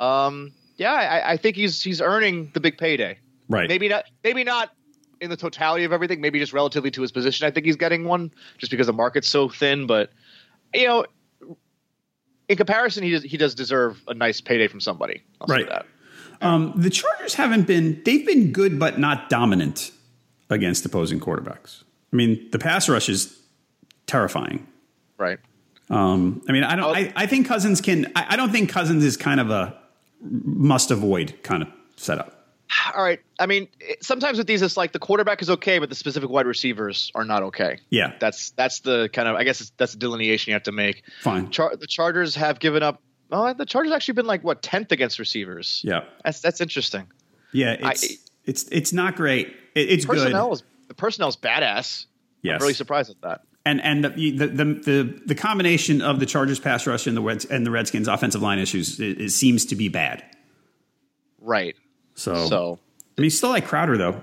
[0.00, 3.18] Um, yeah, I, I think he's he's earning the big payday.
[3.48, 3.68] Right.
[3.68, 4.04] Maybe not.
[4.22, 4.70] Maybe not
[5.20, 6.20] in the totality of everything.
[6.20, 7.46] Maybe just relatively to his position.
[7.46, 9.86] I think he's getting one just because the market's so thin.
[9.86, 10.10] But
[10.74, 11.06] you know,
[12.48, 15.22] in comparison, he does, he does deserve a nice payday from somebody.
[15.40, 15.68] I'll say Right.
[15.68, 15.86] that.
[16.42, 19.92] Um, the Chargers haven't been, they've been good, but not dominant
[20.50, 21.84] against opposing quarterbacks.
[22.12, 23.38] I mean, the pass rush is
[24.06, 24.66] terrifying.
[25.16, 25.38] Right.
[25.88, 29.04] Um, I mean, I don't, I, I think Cousins can, I, I don't think Cousins
[29.04, 29.78] is kind of a
[30.24, 32.40] must avoid kind of setup.
[32.94, 33.20] All right.
[33.38, 33.68] I mean,
[34.00, 37.24] sometimes with these, it's like the quarterback is okay, but the specific wide receivers are
[37.24, 37.78] not okay.
[37.90, 38.14] Yeah.
[38.18, 41.02] That's that's the kind of I guess it's, that's the delineation you have to make.
[41.20, 41.50] Fine.
[41.50, 43.00] Char- the Chargers have given up.
[43.30, 45.82] Oh, the Chargers actually been like what tenth against receivers.
[45.84, 46.04] Yeah.
[46.24, 47.06] That's that's interesting.
[47.52, 47.76] Yeah.
[47.80, 48.16] It's, I-
[48.46, 49.48] it's, it's not great.
[49.74, 50.54] It, it's Personnel good.
[50.54, 52.06] is the personnel's badass.
[52.42, 52.56] Yes.
[52.56, 53.42] I'm really surprised at that.
[53.66, 57.22] And and the, the the the the combination of the Chargers pass rush and the
[57.22, 60.22] Reds and the Redskins offensive line issues it, it seems to be bad.
[61.40, 61.74] Right.
[62.14, 62.78] So, So
[63.16, 64.20] I mean, still like Crowder though.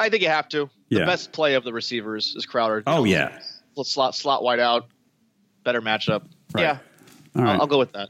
[0.00, 0.68] I think you have to.
[0.90, 1.06] The Yeah.
[1.06, 2.82] best play of the receivers is Crowder.
[2.86, 3.38] Oh yeah,
[3.76, 4.86] Let's slot slot wide out.
[5.64, 6.22] Better matchup.
[6.52, 6.62] Right.
[6.62, 6.78] Yeah.
[7.36, 7.54] all right.
[7.54, 8.08] I'll, I'll go with that.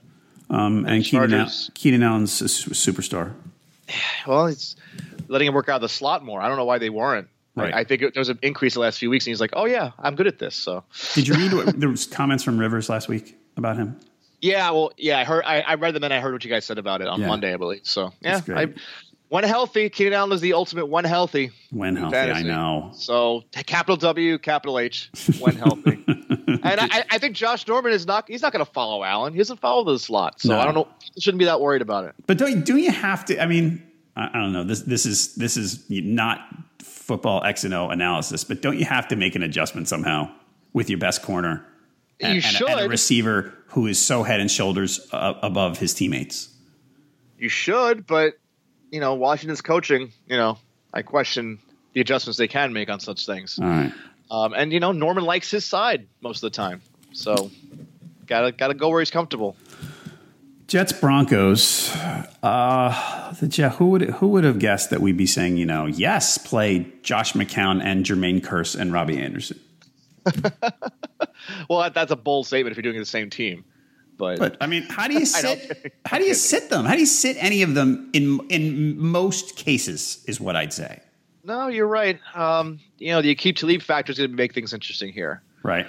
[0.51, 3.33] um, and Keenan, Al- Keenan Allen's a su- superstar.
[4.27, 4.77] Well, it's
[5.29, 6.43] letting him work out of the slot more.
[6.43, 7.29] I don't know why they weren't.
[7.59, 7.75] Right.
[7.75, 9.53] I, I think it, there was an increase the last few weeks, and he's like,
[9.55, 10.85] "Oh yeah, I'm good at this." So,
[11.15, 13.99] Did you read what, there was comments from Rivers last week about him?
[14.41, 16.65] yeah, well, yeah, I heard, I, I read them, and I heard what you guys
[16.65, 17.27] said about it on Yeah.
[17.27, 17.81] Monday, I believe.
[17.83, 18.41] So, yeah.
[18.49, 18.73] I,
[19.29, 21.51] when healthy, Keenan Allen is the ultimate when healthy.
[21.71, 22.91] When healthy, I know.
[22.95, 26.03] So, capital W, capital H, when healthy.
[26.09, 28.27] and I, I think Josh Norman is not.
[28.29, 29.33] He's not going to follow Allen.
[29.33, 30.59] He doesn't follow the slot, so No.
[30.61, 30.89] I don't know.
[31.19, 32.15] Shouldn't be that worried about it.
[32.27, 33.43] But don't do you have to?
[33.43, 33.83] I mean,
[34.17, 34.65] I, I don't know.
[34.65, 36.39] This this is this is not
[37.09, 40.31] football X and O analysis, but don't you have to make an adjustment somehow
[40.73, 41.65] with your best corner?
[42.21, 45.79] And, You and a- and a receiver who is so head and shoulders uh, above
[45.79, 46.51] his teammates.
[47.39, 48.35] You should, but
[48.91, 50.13] you know, Washington's coaching.
[50.29, 50.59] You know,
[50.95, 51.59] I question
[51.95, 53.59] the adjustments they can make on such things.
[53.61, 53.93] All right.
[54.31, 56.83] Um, and you know, Norman likes his side most of the time,
[57.13, 57.51] so
[58.27, 59.57] gotta gotta go where he's comfortable.
[60.69, 61.91] Jets Broncos.
[62.43, 65.87] Uh, the Jet, who would who would have guessed that we'd be saying you know
[65.87, 69.59] yes play Josh McCown and Jermaine Kearse and Robby Anderson.
[71.69, 73.65] Well, that's a bold statement if you're doing the same team,
[74.19, 75.95] but, But I mean, how do you sit?
[76.05, 76.85] how do you sit them?
[76.85, 80.23] How do you sit any of them in in most cases?
[80.27, 81.01] Is what I'd say.
[81.45, 82.19] no, you're right.
[82.35, 85.43] Um, you know, the Aqib Talib factor is going to make things interesting here.
[85.63, 85.87] Right.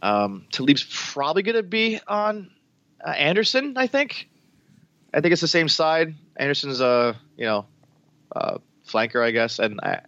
[0.00, 2.50] Um, Talib's probably going to be on
[3.04, 3.74] uh, Anderson.
[3.76, 4.28] I think.
[5.12, 6.14] I think it's the same side.
[6.36, 7.66] Anderson's a you know
[8.34, 10.00] uh, flanker, I guess, and I,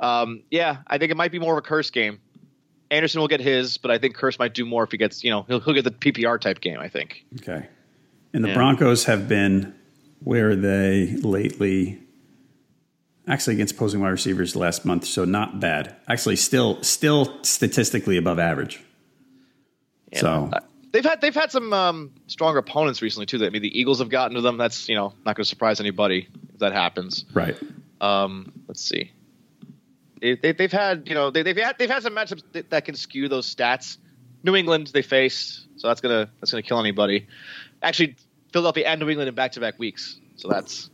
[0.00, 2.18] um, yeah, I think it might be more of a Kearse game.
[2.90, 5.30] Anderson will get his, but I think Kearse might do more if he gets you
[5.30, 6.78] know he'll he'll get the PPR type game.
[6.80, 7.24] I think.
[7.40, 7.66] Okay.
[8.34, 8.54] And the Yeah.
[8.54, 9.74] Broncos have been
[10.24, 12.00] where they lately?
[13.28, 15.94] Actually, against opposing wide receivers last month, so not bad.
[16.08, 18.80] Actually, still still statistically above average.
[20.12, 20.50] You So-
[21.00, 23.44] they've had they've had some um, stronger opponents recently too.
[23.44, 24.56] I mean, the Eagles have gotten to them.
[24.56, 27.24] That's you know not going to surprise anybody if that happens.
[27.32, 27.56] Right.
[28.00, 29.12] Um, let's see.
[30.20, 32.84] They, they, they've had you know they, they've had they've had some matchups that, that
[32.84, 33.98] can skew those stats.
[34.42, 37.26] New England they face, so that's gonna that's gonna kill anybody.
[37.82, 38.16] Actually,
[38.52, 40.90] Philadelphia and New England in back to back weeks, so that's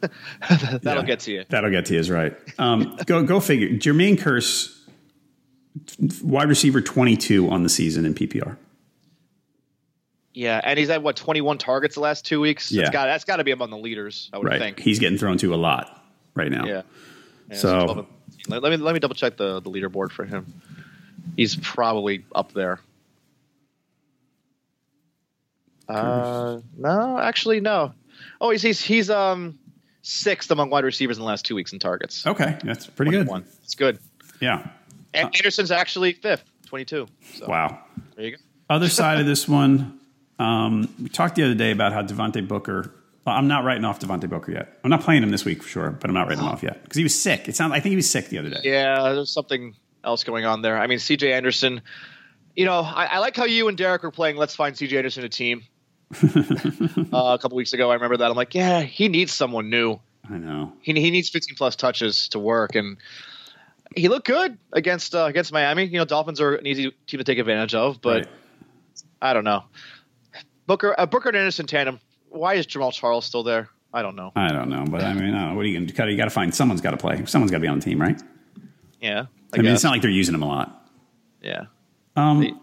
[0.48, 1.02] that'll Yeah.
[1.02, 1.44] get to you.
[1.50, 2.34] That'll get to you, is right.
[2.58, 3.68] Um, go go figure.
[3.70, 4.74] Jermaine Kearse,
[6.22, 8.56] wide receiver twenty two on the season in PPR.
[10.34, 12.72] Yeah, and he's had what twenty one targets the last two weeks.
[12.72, 12.82] Yeah.
[12.82, 14.30] that's got that's got to be among the leaders.
[14.32, 14.58] I would Right.
[14.60, 14.80] think.
[14.80, 16.02] He's getting thrown to a lot
[16.34, 16.64] right now.
[16.64, 16.82] Yeah.
[17.50, 18.06] Yeah, So- 12 and-
[18.62, 20.46] let, me let me double check the the leaderboard for him.
[21.36, 22.80] He's probably up there.
[25.88, 27.92] Uh, no, actually, no.
[28.40, 29.58] Oh, he's he's he's um
[30.02, 32.26] sixth among wide receivers in the last two weeks in targets.
[32.26, 33.26] Okay, that's pretty good.
[33.26, 33.98] One, it's good.
[34.40, 34.68] Yeah.
[35.14, 37.06] And Anderson's actually fifth, 22.
[37.34, 37.84] So Wow.
[38.16, 38.36] there you go.
[38.70, 40.00] Other side of this one,
[40.42, 42.92] um, we talked the other day about how Devontae Booker.
[43.24, 44.78] well, I'm not writing off Devontae Booker yet.
[44.82, 46.82] I'm not playing him this week for sure, but I'm not writing him off yet
[46.82, 47.48] because he was sick.
[47.48, 47.72] It sounds.
[47.72, 48.60] I think he was sick the other day.
[48.64, 49.74] Yeah, there's something
[50.04, 50.78] else going on there.
[50.78, 51.80] I mean, CJ Anderson,
[52.56, 55.24] you know, I, I like how you and Derek were playing Let's Find CJ Anderson
[55.24, 55.62] a Team
[56.22, 56.26] uh,
[57.12, 57.90] a couple weeks ago.
[57.90, 58.30] I remember that.
[58.30, 60.00] I'm like, yeah, he needs someone new.
[60.28, 60.72] I know.
[60.80, 62.74] He, he needs 15 plus touches to work.
[62.74, 62.96] And
[63.96, 65.84] he looked good against uh, against Miami.
[65.84, 68.28] You know, Dolphins are an easy team to take advantage of, but Right.
[69.20, 69.64] I don't know.
[70.72, 72.00] Booker, uh, Booker and Anderson tandem.
[72.30, 73.68] Why is Jamaal Charles still there?
[73.92, 74.32] I don't know.
[74.34, 75.54] I don't know, but I mean, I don't know.
[75.54, 76.08] what are you going to do?
[76.08, 77.22] You got to find someone's got to play.
[77.26, 78.18] Someone's got to be on the team, right?
[78.98, 80.88] Yeah, I, mean, it's not like they're using him a lot.
[81.42, 81.64] yeah.
[82.16, 82.58] Um,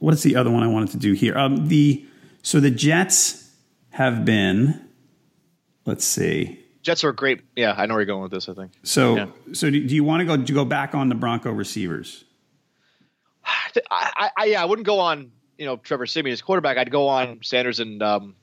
[0.00, 1.38] what is the other one I wanted to do here?
[1.38, 2.04] Um, the
[2.42, 3.48] so the Jets
[3.90, 4.88] have been.
[5.86, 6.58] Let's see.
[6.82, 7.42] Jets are great.
[7.54, 8.48] Yeah, I know where you're going with this.
[8.48, 8.72] I think.
[8.82, 9.26] So Yeah.
[9.52, 10.36] so do, do you want to go?
[10.36, 12.24] Do you go back on the Bronco receivers?
[13.44, 16.78] I, I, I yeah, I wouldn't go on you know Trevor Siemian as quarterback.
[16.78, 18.34] I'd go on Sanders and um,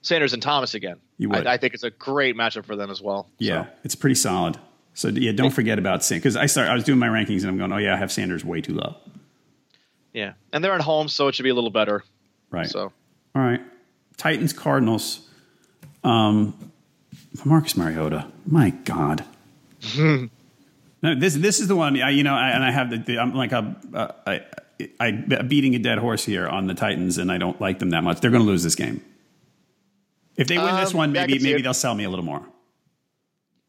[0.00, 0.96] Sanders and Thomas again.
[1.18, 1.46] You would.
[1.46, 3.28] I, I think it's a great matchup for them as well.
[3.38, 4.58] Yeah, So, it's pretty solid.
[4.94, 6.68] So yeah, don't forget about Sanders because I start.
[6.68, 8.74] I was doing my rankings and I'm going, oh yeah, I have Sanders way too
[8.74, 8.96] low.
[10.14, 12.02] yeah, and they're at home, so it should be a little better.
[12.50, 12.68] Right.
[12.68, 12.92] So
[13.34, 13.60] All right.
[14.16, 15.28] Titans Cardinals.
[16.04, 16.72] Um,
[17.44, 18.26] Marcus Mariota.
[18.46, 19.24] My God.
[19.96, 20.28] no,
[21.02, 22.00] this this is the one.
[22.00, 24.40] I, you know, I, and I have the, the I'm like a, uh, I,
[25.00, 28.02] I beating a dead horse here on the Titans, and I don't like them that
[28.04, 28.20] much.
[28.20, 29.02] They're going to lose this game.
[30.36, 31.62] If they win this Um, one, maybe maybe it.
[31.62, 32.42] they'll sell me a little more.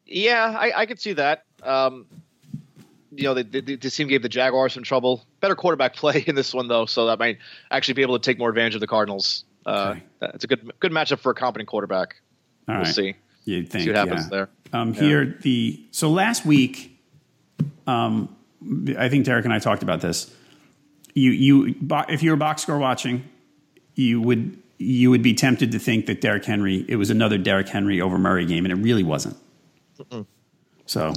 [0.06, 1.44] yeah, I, I could see that.
[1.62, 2.06] Um,
[3.10, 5.24] you know, the, they, this team gave the Jaguars some trouble.
[5.40, 7.38] Better quarterback play in this one though, so that might
[7.70, 9.44] actually be able to take more advantage of the Cardinals.
[9.66, 10.02] Uh, Okay.
[10.34, 12.16] It's a good good matchup for a competent quarterback.
[12.68, 12.94] All We'll right.
[12.94, 13.14] see.
[13.44, 14.28] You think See what happens yeah.
[14.30, 14.48] there.
[14.72, 16.98] Um, Here, the so last week,
[17.86, 18.34] um,
[18.98, 20.34] I think Derek and I talked about this.
[21.14, 21.74] You you
[22.08, 23.24] if you were box score watching,
[23.94, 27.68] you would you would be tempted to think that Derrick Henry it was another Derrick
[27.68, 29.36] Henry over Murray game, and it really wasn't.
[30.86, 31.14] So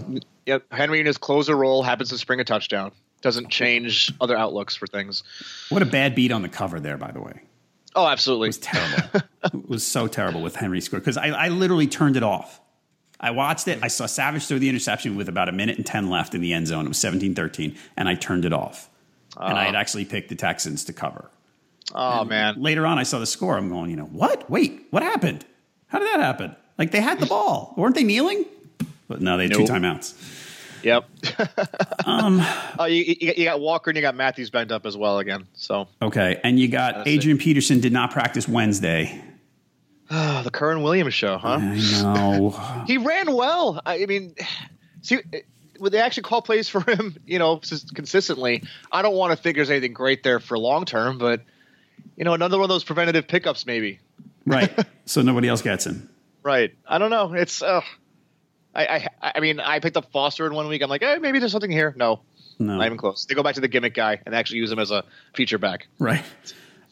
[0.48, 2.94] Yep, Henry in his closer role happens to spring a touchdown.
[3.22, 5.24] Doesn't change other outlooks for things.
[5.70, 7.42] what a bad beat on the cover there, by the way.
[7.94, 8.46] Oh, absolutely.
[8.46, 9.22] It was terrible.
[9.44, 12.62] it was so terrible with Henry score because I, I literally turned it off.
[13.20, 13.80] I watched it.
[13.82, 16.54] I saw Savage throw the interception with about a minute and 10 left in the
[16.54, 16.86] end zone.
[16.86, 18.90] It was 17 13, and I turned it off.
[19.40, 21.30] And I had actually picked the Texans to cover.
[21.94, 22.62] Oh man.
[22.62, 23.58] Later on, I saw the score.
[23.58, 24.50] I'm going, you know, what?
[24.50, 25.46] Wait, what happened?
[25.88, 26.56] How did that happen?
[26.78, 27.74] Like they had the ball.
[27.78, 28.46] Weren't they kneeling?
[29.08, 30.16] But no, they had two timeouts.
[30.84, 31.10] Yep.
[32.06, 32.42] um.
[32.78, 35.48] Oh, you, you, got Walker and you got Matthews banged up as well again.
[35.54, 36.40] So Okay.
[36.44, 37.12] And you got see.
[37.12, 39.22] Adrian Peterson did not practice Wednesday.
[40.12, 41.60] oh, the Kerwynn Williams show, huh?
[41.62, 42.84] I know.
[42.88, 43.82] He ran well.
[43.86, 44.36] I mean,
[45.02, 45.20] see,
[45.80, 47.16] would they actually call plays for him?
[47.26, 47.60] You know,
[47.94, 48.64] consistently.
[48.92, 51.42] I don't want to think there's anything great there for long term, but
[52.16, 54.00] you know, another one of those preventative pickups, maybe.
[54.46, 54.72] right.
[55.06, 56.10] So nobody else gets him.
[56.44, 56.74] Right.
[56.88, 57.34] I don't know.
[57.34, 57.62] It's.
[57.62, 57.82] Uh,
[58.74, 60.82] I, I I mean, I picked up Foster in one week.
[60.82, 61.94] I'm like, eh, maybe there's something here.
[61.98, 62.22] No,
[62.60, 62.78] No.
[62.78, 63.26] not even close.
[63.26, 65.04] They go back to the gimmick guy and actually use him as a
[65.36, 65.88] feature back.
[66.00, 66.24] Right.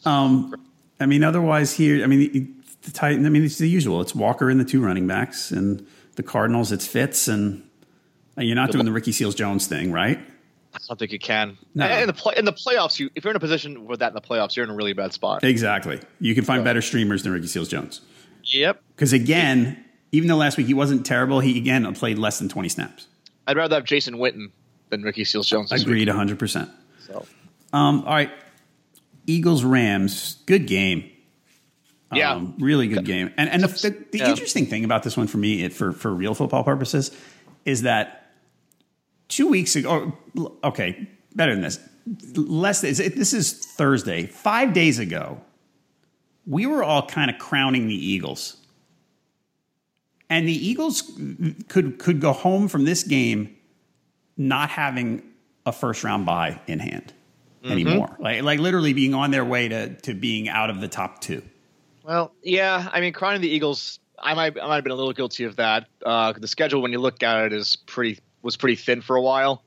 [0.04, 0.54] Um,
[1.00, 2.48] I mean, otherwise here, I mean, the,
[2.84, 3.26] the Titan.
[3.26, 4.02] I mean, it's the usual.
[4.02, 6.72] It's Walker and the two running backs, and the Cardinals.
[6.72, 7.64] It's Fitz, and
[8.38, 10.20] and you're not doing the Ricky Seals Jones thing, right?
[10.74, 11.58] I don't think you can.
[11.74, 11.88] No.
[11.88, 14.14] In the play, in the playoffs, you if you're in a position with that in
[14.14, 15.44] the playoffs, you're in a really bad spot.
[15.44, 16.02] Exactly.
[16.20, 18.02] You can find better streamers than Ricky Seals Jones.
[18.44, 18.82] Yep.
[18.96, 22.68] Because again, even though last week he wasn't terrible, he again played less than 20
[22.70, 23.08] snaps.
[23.48, 24.52] I'd rather have Jason Witten
[24.90, 25.72] than Ricky Seals Jones.
[25.72, 26.70] Agreed, Week, 100%.
[27.08, 27.26] so.
[27.72, 28.32] Um, all right.
[29.28, 31.10] Eagles Rams, good game.
[32.14, 32.34] Yeah.
[32.34, 33.34] Um, really good game.
[33.38, 34.30] And and the, the, the Yeah.
[34.30, 37.12] interesting thing about this one for me, it, for for real football purposes,
[37.66, 38.25] is that
[39.28, 40.14] two weeks ago.
[40.36, 41.80] or, Okay, better than this.
[42.36, 42.82] Less.
[42.82, 44.28] This this is Thursday.
[44.28, 45.42] Five days ago,
[46.46, 48.58] we were all kind of crowning the Eagles,
[50.30, 51.12] and the Eagles
[51.68, 53.56] could could go home from this game
[54.38, 55.24] not having
[55.66, 57.12] a first round bye in hand
[57.64, 58.16] anymore.
[58.20, 61.42] Like like literally being on their way to to being out of the top two.
[62.04, 62.88] Well, yeah.
[62.94, 64.00] I mean, crowning the Eagles.
[64.20, 65.88] I might I might have been a little guilty of that.
[66.06, 69.22] Uh, the schedule, when you look at it, is pretty was pretty thin for a
[69.22, 69.64] while.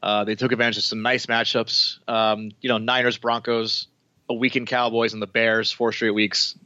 [0.00, 1.98] Uh, they took advantage of some nice matchups.
[2.08, 3.88] Um, you know, Niners, Broncos,
[4.28, 6.56] a weekend Cowboys, and the Bears, four straight weeks.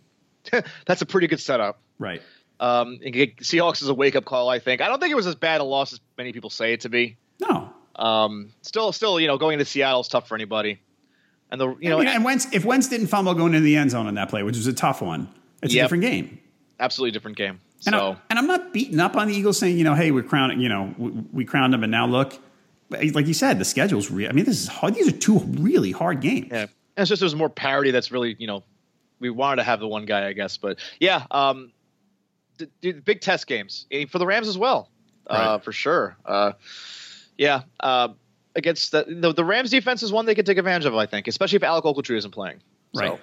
[0.87, 1.81] That's a pretty good setup.
[1.99, 2.21] Right.
[2.61, 4.51] Um, Seahawks is a wake up call.
[4.51, 4.83] I think.
[4.83, 6.91] I don't think it was as bad a loss as many people say it to
[6.91, 7.17] be.
[7.41, 7.73] No.
[7.97, 10.81] Um, still, still, you know, going into Seattle is tough for anybody.
[11.51, 13.77] And the you know, I mean, and Wentz, if Wentz didn't fumble going into the
[13.77, 15.29] end zone on that play, which was a tough one,
[15.63, 16.39] it's a different game.
[16.83, 17.61] Absolutely different game.
[17.87, 20.11] And, So I, and I'm not beating up on the Eagles saying, you know, hey,
[20.11, 22.39] we're crowning, you know, we, we crowned them, and now look,
[22.91, 24.29] like you said, the schedule's real.
[24.29, 24.95] I mean, this is hard.
[24.95, 26.49] These are two really hard games.
[26.51, 27.91] Yeah, and it's just there's more parity.
[27.91, 28.65] That's really you know
[29.21, 31.73] we wanted to have the one guy, I guess, but yeah, um,
[32.59, 34.91] the, the big test games eh, for the Rams as well,
[35.29, 36.17] uh, for sure.
[36.27, 36.53] Uh,
[37.39, 38.09] yeah, uh,
[38.55, 41.29] against the, the the Rams defense is one they could take advantage of, I think,
[41.29, 42.61] especially if Alec Ogletree isn't playing.
[42.95, 43.13] Right.
[43.13, 43.21] So,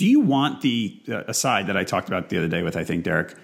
[0.00, 2.84] Do you want the uh, aside that I talked about the other day with I
[2.84, 3.34] think Derek?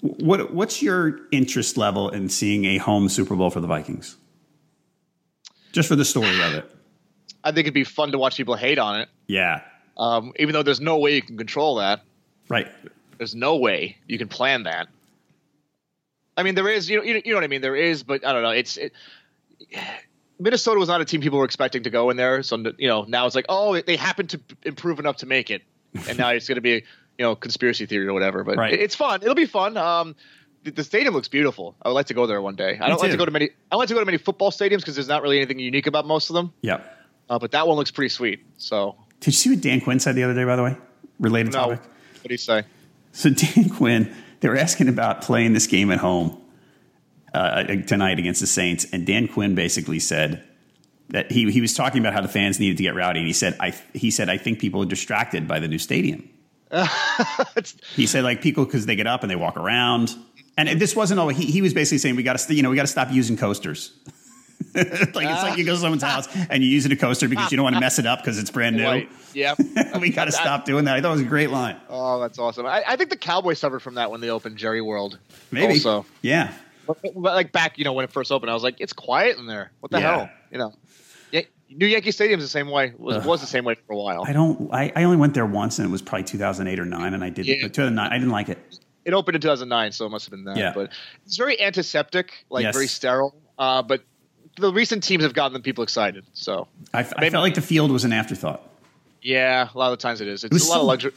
[0.00, 4.16] What what's your interest level in seeing a home Super Bowl for the Vikings?
[5.72, 6.70] Just for the story of it.
[7.44, 9.60] I think it'd be fun to watch people hate on it, Yeah.
[9.98, 12.00] um, even though there's no way you can control that.
[12.48, 12.68] Right.
[13.18, 14.88] There's no way you can plan that.
[16.38, 17.60] I mean, there is, you know, you know, you know what I mean.
[17.60, 18.48] There is, but I don't know.
[18.50, 18.94] It's it,
[20.38, 22.42] Minnesota was not a team people were expecting to go in there.
[22.42, 25.62] So you know, now it's like, oh, they happened to improve enough to make it,
[26.08, 26.70] and now it's going to be,
[27.18, 28.44] you know, conspiracy theory or whatever.
[28.44, 28.74] But Right.
[28.74, 29.22] it's fun.
[29.22, 29.76] It'll be fun.
[29.76, 30.14] Um,
[30.64, 31.74] the, the stadium looks beautiful.
[31.80, 32.78] I would like to go there one day.
[32.80, 33.50] I don't like to go to many.
[33.70, 36.06] I like to go to many football stadiums because there's not really anything unique about
[36.06, 36.52] most of them.
[36.62, 36.92] Yep.
[37.30, 38.44] Uh, but that one looks pretty sweet.
[38.58, 40.76] So Did you see what Dan Quinn said the other day, by the way?
[41.18, 41.80] Related no, topic.
[41.80, 42.62] what do you say?
[43.12, 46.40] So Dan Quinn, they were asking about playing this game at home
[47.36, 50.42] uh, tonight against the Saints, and Dan Quinn basically said
[51.10, 53.32] that he he was talking about how the fans needed to get rowdy, and he
[53.32, 56.28] said I he said I think people are distracted by the new stadium.
[57.94, 60.14] he said like people because they get up and they walk around,
[60.56, 61.28] and this wasn't all.
[61.28, 63.36] He, he was basically saying we got to you know we got to stop using
[63.36, 63.92] coasters.
[64.74, 67.50] like it's like you go to someone's house and you use it a coaster because
[67.50, 68.84] you don't want to mess it up because it's brand new.
[68.84, 69.08] Right.
[69.32, 69.54] Yeah.
[70.00, 70.96] we got to stop doing that.
[70.96, 71.76] I thought it was a great line.
[71.88, 72.66] Oh, that's awesome.
[72.66, 75.18] I, I think the Cowboys suffered from that when they opened Jerry World.
[75.50, 75.74] Maybe.
[75.74, 76.52] Also, Yeah.
[77.14, 79.72] Like back, you know, when it first opened, I was like, it's quiet in there.
[79.80, 80.16] What the Yeah.
[80.16, 80.30] hell?
[80.50, 80.72] You know,
[81.68, 82.92] New Yankee Stadium's the same way.
[82.96, 84.22] Was was the same way for a while.
[84.24, 84.72] I don't.
[84.72, 87.28] I, I only went there once, and it was probably 2008 or nine, and I
[87.28, 87.44] did.
[87.44, 87.54] Yeah.
[87.62, 88.78] 2009, I didn't like it.
[89.04, 90.56] It opened in 2009, so it must have been that.
[90.56, 90.72] Yeah.
[90.72, 90.92] But
[91.24, 92.72] it's very antiseptic, like Yes.
[92.72, 93.34] very sterile.
[93.58, 94.02] Uh, but
[94.58, 96.24] the recent teams have gotten the people excited.
[96.34, 98.62] So I, f- I Maybe- felt like the field was an afterthought.
[99.20, 100.44] yeah, a lot of the times it is.
[100.44, 101.12] It's was a lot so- of luxury,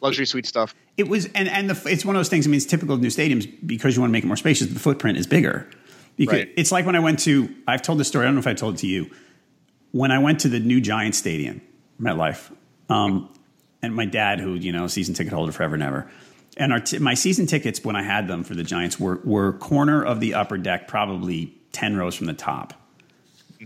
[0.00, 0.74] luxury suite stuff.
[1.00, 2.46] It was, and and the, it's one of those things.
[2.46, 4.66] I mean, it's typical of new stadiums because you want to make it more spacious.
[4.68, 5.66] The footprint is bigger.
[6.16, 6.52] Because Right.
[6.58, 7.48] it's like when I went to.
[7.66, 8.24] I've told this story.
[8.24, 9.10] I don't know if I told it to you.
[9.92, 11.62] When I went to the new Giant Stadium,
[11.98, 12.52] MetLife,
[12.90, 13.32] um,
[13.80, 16.10] and my dad, who you know, season ticket holder forever and ever,
[16.58, 19.54] and our t- my season tickets when I had them for the Giants were were
[19.54, 22.74] corner of the upper deck, probably ten rows from the top.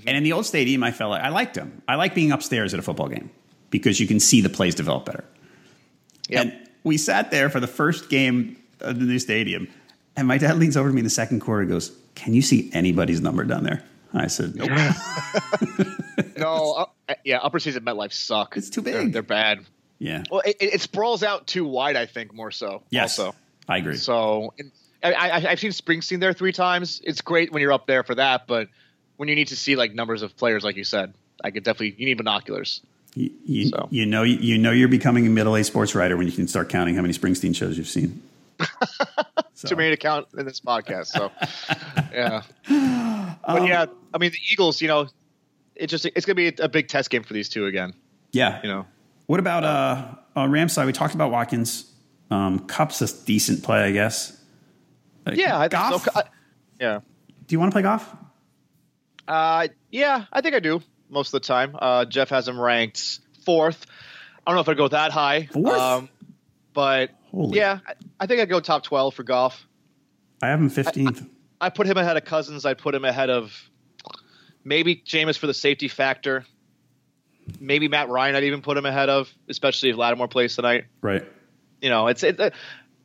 [0.07, 1.83] And in the old stadium, I felt like I liked them.
[1.89, 3.31] I like being upstairs at a football game
[3.71, 5.25] because you can see the plays develop better.
[6.29, 6.45] Yep.
[6.45, 9.69] And we sat there for the first game of the new stadium,
[10.17, 12.43] and my dad leans over to me in the second quarter and goes, Can you
[12.43, 13.83] see anybody's number down there?
[14.13, 14.71] I said, Nope.
[16.37, 18.57] No, uh, yeah, upper seas at MetLife suck.
[18.57, 19.13] It's too They're, big.
[19.13, 19.61] they're bad.
[19.99, 20.23] yeah.
[20.31, 21.97] Well, it, it sprawls out too wide.
[21.97, 22.83] I think more so.
[22.91, 23.19] Yes.
[23.19, 23.35] Also.
[23.69, 23.97] I agree.
[23.97, 24.53] So
[25.03, 27.01] I, I, I've seen Springsteen there three times.
[27.05, 28.69] It's great when you're up there for that, but
[29.17, 31.95] when you need to see like numbers of players, like you said, I could definitely
[31.99, 32.83] you need binoculars.
[33.15, 33.89] You, you, so.
[33.91, 36.69] you know, you know, you're becoming a middle aged sports writer when you can start
[36.69, 38.23] counting how many Springsteen shows you've seen.
[39.57, 41.07] So- Too many to count in this podcast.
[41.07, 41.31] So
[42.13, 44.83] yeah, Um, but yeah, I mean the Eagles.
[44.83, 45.09] You know,
[45.77, 47.95] it's just it's gonna be a, big test game for these two again.
[48.33, 48.61] Yeah.
[48.63, 48.87] You know,
[49.27, 50.87] What about uh, uh, Rams side?
[50.87, 51.91] We talked about Watkins.
[52.31, 54.39] Um, Kupp's a decent play, I guess.
[55.25, 56.05] Uh, yeah, I think Goff?
[56.05, 56.11] so.
[56.17, 56.25] I-
[56.81, 57.01] yeah,
[57.47, 58.15] Do you want to play Goff?
[59.29, 60.83] uh, yeah, I think I do
[61.15, 61.75] most of the time.
[61.81, 63.87] Uh, Jeff has him ranked fourth.
[64.47, 65.47] I don't know if I'd go that high.
[65.47, 66.09] Fourth?
[66.75, 67.57] but Holy.
[67.57, 69.67] yeah, I, I think I'd go top twelve for Goff.
[70.43, 71.27] I have him 15th.
[71.61, 72.67] I put him ahead of Cousins.
[72.67, 73.57] I put him ahead of
[74.65, 76.45] maybe Jameis for the safety factor.
[77.61, 78.35] Maybe Matt Ryan.
[78.37, 80.85] I'd even put him ahead of, especially if Lattimore plays tonight.
[81.01, 81.25] right.
[81.81, 82.39] You know, it's it.
[82.41, 82.51] uh,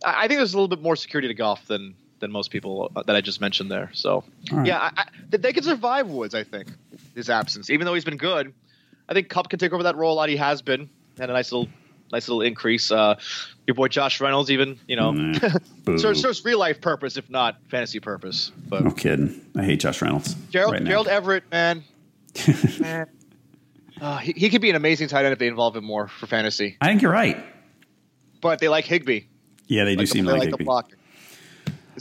[0.05, 2.91] I I think there's a little bit more security to Goff than than most people
[2.95, 3.89] uh, that I just mentioned there.
[3.93, 4.67] So All right.
[4.67, 6.36] yeah, I, I, they can survive Woods.
[6.36, 6.67] I think
[7.15, 8.53] his absence, even though he's been good,
[9.07, 10.30] I think Kupp can take over that role a lot.
[10.30, 10.89] He has been
[11.20, 11.67] had a nice little
[12.11, 12.91] nice little increase.
[12.91, 13.20] Uh,
[13.67, 15.39] your boy Josh Reynolds, even you know, Nah.
[15.86, 15.97] Boo.
[15.97, 18.51] serves, serves real life purpose, if not fantasy purpose.
[18.67, 19.39] But No kidding.
[19.55, 20.34] I hate Josh Reynolds.
[20.49, 20.84] Gerald, right.
[20.84, 21.84] Gerald Everett, man,
[22.80, 23.07] man,
[24.01, 26.26] uh, he, he could be an amazing tight end if they involve him more for
[26.28, 26.78] fantasy.
[26.82, 27.38] I think you're right.
[28.41, 29.22] But they like Higbee.
[29.67, 30.63] Yeah, they do Like, seem they like, like Higbee.
[30.63, 30.95] the blocker.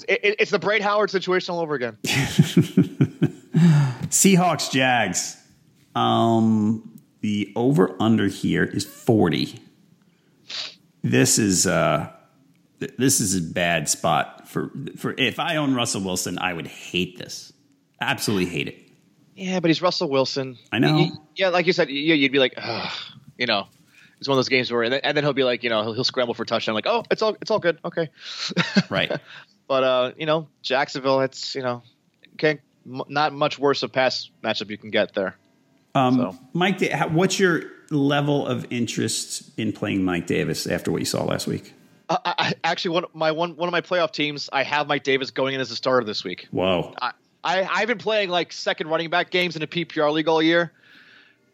[0.04, 1.96] It's, it, it's the Brate Howard situation all over again.
[4.08, 5.36] Seahawks, Jags.
[5.94, 9.60] Um, the over under here is 40.
[11.02, 12.10] This is uh
[12.80, 16.66] th- this is a bad spot for for if I own Russell Wilson, I would
[16.66, 17.52] hate this.
[18.00, 18.78] Absolutely hate it.
[19.34, 20.58] Yeah, but he's Russell Wilson.
[20.72, 21.10] I know.
[21.36, 22.92] Yeah, like you said, you, you'd be like, Ugh,
[23.38, 23.68] you know,
[24.18, 25.82] it's one of those games where, and then, and then he'll be like, you know,
[25.82, 26.74] he'll, he'll scramble for touchdown.
[26.74, 28.10] Like, oh, it's all, it's all good, okay.
[28.90, 29.12] Right.
[29.68, 31.82] but uh, you know, Jacksonville, it's you know,
[32.38, 35.36] can't m- not much worse of pass matchup you can get there.
[35.94, 36.38] Um, So.
[36.52, 41.46] Mike, what's your level of interest in playing Mike Davis after what you saw last
[41.46, 41.74] week?
[42.10, 45.30] I, I, actually, one my one one of my playoff teams, I have Mike Davis
[45.30, 46.48] going in as a starter this week.
[46.50, 46.94] Whoa.
[47.00, 47.12] I,
[47.44, 50.72] I I've been playing like second running back games in a PPR league all year.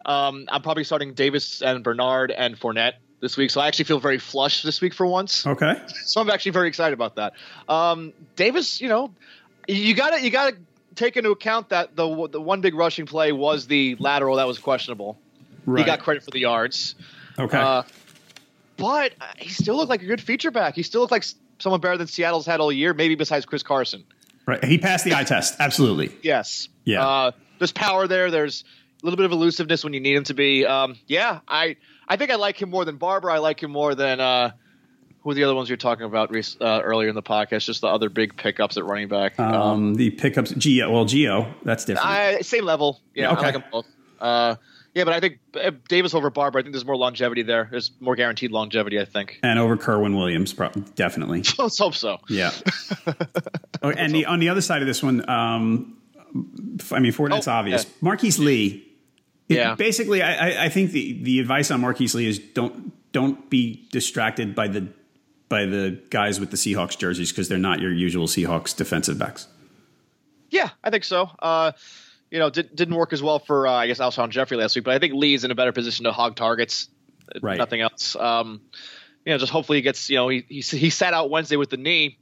[0.07, 2.95] Um, I'm probably starting Davis and Bernard and Fournette
[3.25, 5.47] this week, so I actually feel very flush this week for once.
[5.47, 5.81] Okay.
[6.05, 7.33] So I'm actually very excited about that.
[7.69, 9.13] Um, Davis, you know,
[9.67, 10.57] you got to you got to
[10.95, 14.59] take into account that the the one big rushing play was the lateral that was
[14.59, 15.19] questionable.
[15.65, 15.81] Right.
[15.81, 16.95] He got credit for the yards.
[17.39, 17.57] Okay.
[17.57, 17.83] Uh,
[18.77, 20.75] but he still looked like a good feature back.
[20.75, 21.25] He still looked like
[21.59, 24.05] someone better than Seattle's had all year, maybe besides Chris Carson.
[24.47, 24.63] right.
[24.63, 25.55] He passed the eye test.
[25.59, 26.15] Absolutely.
[26.23, 26.69] Yes.
[26.85, 27.07] Yeah.
[27.07, 28.31] Uh, there's power there.
[28.31, 28.65] There's
[29.03, 30.67] a little bit of elusiveness when you need him to be.
[30.67, 31.77] Um, yeah, I
[32.09, 33.31] I think I like him more than Barber.
[33.31, 34.51] I like him more than uh,
[35.23, 37.65] who are the other ones you're talking about uh, earlier in the podcast?
[37.65, 39.39] Just the other big pickups at running back.
[39.41, 40.93] Um, Um, the pickups, Gio.
[40.93, 42.07] Well, Gio, that's different.
[42.09, 43.01] I, same level.
[43.15, 43.41] Yeah, Okay.
[43.41, 43.87] I like them both.
[44.21, 44.57] Uh,
[44.95, 46.59] yeah, but I think uh, Davis over Barber.
[46.59, 47.67] I think there's more longevity there.
[47.69, 49.01] There's more guaranteed longevity.
[49.01, 49.41] I think.
[49.43, 51.43] and over Kerwynn Williams, pro- definitely.
[51.59, 52.19] Let's hope so.
[52.29, 52.53] Yeah.
[53.83, 55.97] oh, and the, on the other side of this one, um,
[56.93, 57.85] I mean, Fournette's Oh, obvious.
[57.85, 57.91] yeah.
[58.03, 58.89] Marquise Lee.
[59.49, 59.75] It- Yeah.
[59.75, 64.55] Basically, I, I- think the, the advice on Marquise Lee is don't don't be distracted
[64.55, 64.89] by the
[65.49, 69.47] by the guys with the Seahawks jerseys because they're not your usual Seahawks defensive backs.
[70.51, 71.31] Yeah, I think so.
[71.41, 71.73] Uh,
[72.31, 74.85] you know, did, didn't work as well for uh, I guess Alshon Jeffery last week,
[74.85, 76.89] but I think Lee's in a better position to hog targets.
[77.41, 77.59] Right.
[77.59, 78.17] Nothing else.
[78.17, 78.61] Um,
[79.25, 80.11] you know, just hopefully he gets.
[80.11, 82.19] You know, he, he he sat out Wednesday with the knee.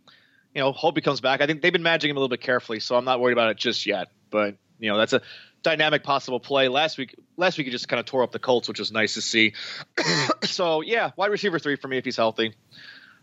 [0.55, 1.41] You know, hope he comes back.
[1.41, 3.51] I think they've been managing him a little bit carefully, so I'm not worried about
[3.51, 4.09] it just yet.
[4.31, 5.23] But you know, that's a
[5.63, 6.69] dynamic possible play.
[6.69, 9.15] Last week, last week he just kind of tore up the Colts, which was nice
[9.15, 9.55] to see.
[10.43, 12.55] so yeah, wide receiver three for me if he's healthy.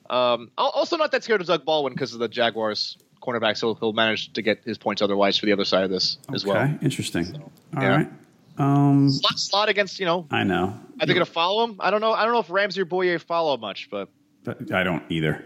[0.09, 3.93] Um, also not that scared of Doug Baldwin because of the Jaguars cornerback, so he'll
[3.93, 6.57] manage to get his points otherwise for the other side of this as well.
[6.57, 7.41] Okay, interesting.
[7.75, 7.95] All yeah.
[7.95, 8.09] right.
[8.57, 11.77] Um, Slot, slot against, you know, I know, are they going to follow him?
[11.79, 12.11] I don't know.
[12.11, 14.09] I don't know if Ramsey or Bouye follow much, but
[14.43, 15.45] but I don't either.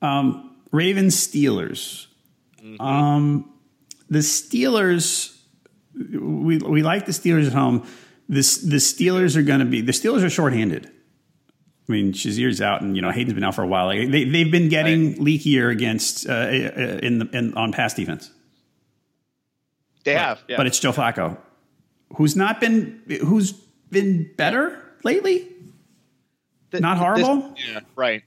[0.00, 2.06] Um, Ravens Steelers.
[2.60, 2.80] Mm-hmm.
[2.80, 3.52] Um,
[4.10, 5.38] the Steelers.
[5.94, 7.86] We we like the Steelers at home.
[8.28, 10.90] This the Steelers are going to be the Steelers are shorthanded.
[11.88, 13.86] I mean, Shazier's out, and you know Haden's been out for a while.
[13.86, 16.48] Like, they they've been getting leakier against uh,
[17.02, 18.30] in the in, on pass defense.
[20.04, 20.42] they have.
[20.48, 20.56] Yeah.
[20.56, 21.38] But it's Joe Flacco,
[22.16, 25.48] who's not been who's been better lately.
[26.70, 27.50] Th- not horrible?
[27.50, 28.22] This, yeah, right.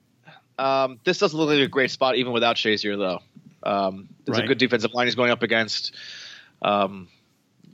[0.59, 3.19] Um, this doesn't look like a great spot even without Shazier, though.
[3.67, 4.45] Um, there's Right.
[4.45, 5.95] a good defensive line he's going up against.
[6.61, 7.07] Um,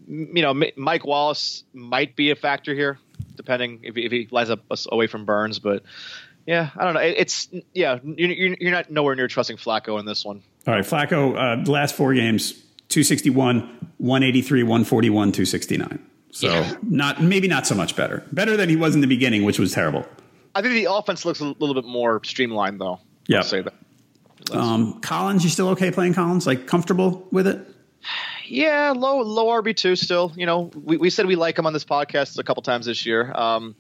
[0.08, 3.00] you know, Mike Wallace might be a factor here,
[3.36, 5.60] depending if, he- if he lies up away from Burns.
[5.60, 5.84] But
[6.46, 7.00] yeah, I don't know.
[7.02, 10.42] It's yeah, you're, you're you're not nowhere near trusting Flacco in this one.
[10.68, 12.52] All right, Flacco, uh, the last four games,
[12.90, 13.60] 261,
[13.98, 16.00] 183, 141, 269.
[16.32, 16.76] So Yeah.
[16.84, 18.24] not maybe not so much better.
[18.32, 20.06] Better than he was in the beginning, which was terrible.
[20.56, 23.00] I think the offense looks a little bit more streamlined, though.
[23.28, 23.38] Yeah.
[23.38, 23.74] I'll say that.
[24.52, 26.46] Um, Collins, you still okay playing Collins?
[26.48, 27.60] Like comfortable with it?
[28.52, 30.34] Yeah, low low RB two still.
[30.36, 33.06] You know, we, we said we like him on this podcast a couple times this
[33.06, 33.32] year.
[33.34, 33.76] Um,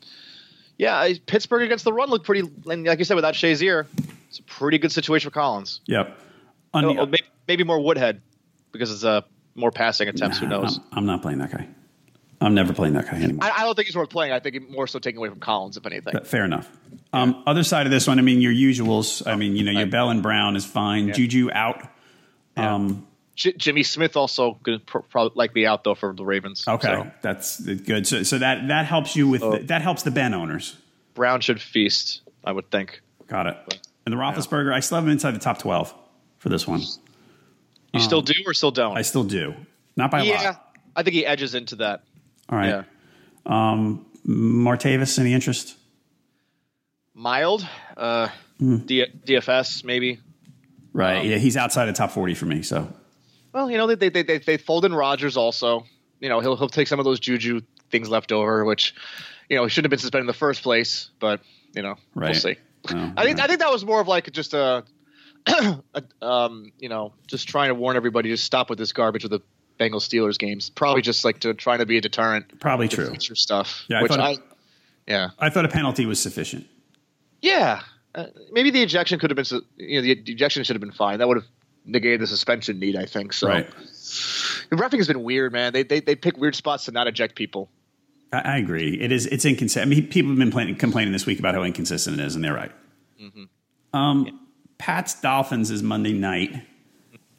[0.77, 3.85] yeah, Pittsburgh against the run looked pretty, and like you said, without Shazier,
[4.29, 5.81] it's a pretty good situation for Collins.
[5.85, 6.17] Yep.
[6.73, 8.21] On Oh, the- oh, maybe, maybe more Woodhead
[8.71, 9.21] because it's uh,
[9.55, 10.37] more passing attempts.
[10.39, 10.79] Who knows?
[10.93, 11.67] I'm, not playing that guy.
[12.39, 13.43] I'm never playing that guy anymore.
[13.43, 14.31] I, I don't think he's worth playing.
[14.31, 16.13] I think more so taking away from Collins, if anything.
[16.13, 16.71] But fair enough.
[17.13, 19.27] Um, other side of this one, I mean, your usuals.
[19.27, 21.11] I mean, you know, your Bell and Brown is fine.
[21.13, 21.87] Juju out.
[22.57, 23.05] Um,
[23.35, 26.65] J- Jimmy Smith also going to pr- probably likely out though for the Ravens.
[26.67, 28.05] okay, So that's good.
[28.07, 29.57] So, so that that helps you with Oh.
[29.57, 30.75] the, that helps the Ben owners.
[31.13, 33.01] Brown should feast, I would think.
[33.27, 33.79] Got it.
[34.05, 35.93] And the Roethlisberger, I still have him inside the top twelve
[36.39, 36.81] for this one.
[37.93, 38.97] You still do or still don't?
[38.97, 39.53] I still do,
[39.97, 40.41] not by a lot.
[40.41, 40.55] yeah.
[40.95, 42.03] I think he edges into that.
[42.49, 42.67] All right.
[42.69, 42.83] Yeah.
[43.45, 45.75] Um, Martavis, any interest?
[47.13, 47.67] Mild,
[47.97, 48.29] uh,
[48.59, 48.77] Hmm.
[48.85, 50.19] D- DFS maybe.
[50.93, 51.25] Right.
[51.25, 52.61] yeah, he's outside the top forty for me.
[52.61, 52.91] So
[53.53, 55.85] Well, you know they they they, they fold in Rogers also.
[56.19, 58.93] You know he'll he'll take some of those juju things left over, which
[59.49, 61.09] you know he shouldn't have been suspended in the first place.
[61.19, 61.41] But
[61.73, 62.31] you know Right.
[62.31, 62.55] we'll see.
[62.89, 63.43] Oh, I think yeah.
[63.43, 64.83] I think that was more of like just a,
[65.47, 69.31] a um you know just trying to warn everybody to stop with this garbage with
[69.31, 69.39] the
[69.79, 70.69] Bengals Steelers games.
[70.71, 72.59] Probably just like to trying to be a deterrent.
[72.59, 73.07] Probably true.
[73.07, 73.83] Future stuff.
[73.87, 74.37] Yeah, I which I,
[75.07, 75.29] yeah.
[75.37, 76.65] I thought a penalty was sufficient.
[77.41, 77.81] Yeah,
[78.15, 79.61] uh, maybe the ejection could have been.
[79.77, 81.19] You know, the ejection should have been fine.
[81.19, 81.47] That would have
[81.85, 82.95] negated the suspension need.
[82.95, 83.47] I think so.
[83.47, 83.69] Right.
[84.69, 85.73] The refing has been weird, man.
[85.73, 87.69] They they they pick weird spots to not eject people.
[88.31, 88.99] I, I agree.
[88.99, 89.25] It is.
[89.27, 89.85] It's inconsistent.
[89.85, 92.43] I mean, people have been playing, complaining this week about how inconsistent it is, and
[92.43, 92.71] they're right.
[93.21, 93.97] Mm-hmm.
[93.97, 96.67] Um, Pat's Dolphins is Monday night.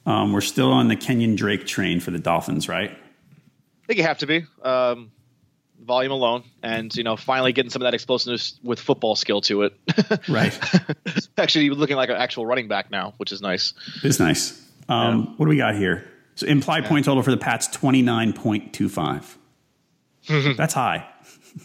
[0.05, 2.91] Um, we're still on the Kenyan Drake train for the Dolphins, right?
[2.91, 4.45] I think you have to be.
[4.63, 5.13] Um,
[5.85, 9.63] volume alone, and you know, finally getting some of that explosiveness with football skill to
[9.63, 9.75] it.
[10.29, 10.57] Right.
[11.37, 13.75] Actually, looking like an actual running back now, which is nice.
[14.03, 14.67] It's nice.
[14.89, 16.05] Um, What do we got here?
[16.35, 19.37] So implied point total for the Pats twenty nine point two five.
[20.29, 21.09] That's high.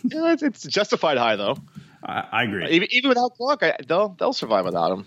[0.03, 1.55] Yeah, it's, it's justified high though.
[2.03, 2.67] I, I agree.
[2.71, 5.05] Even, even without Clark, I, they'll they'll survive without him.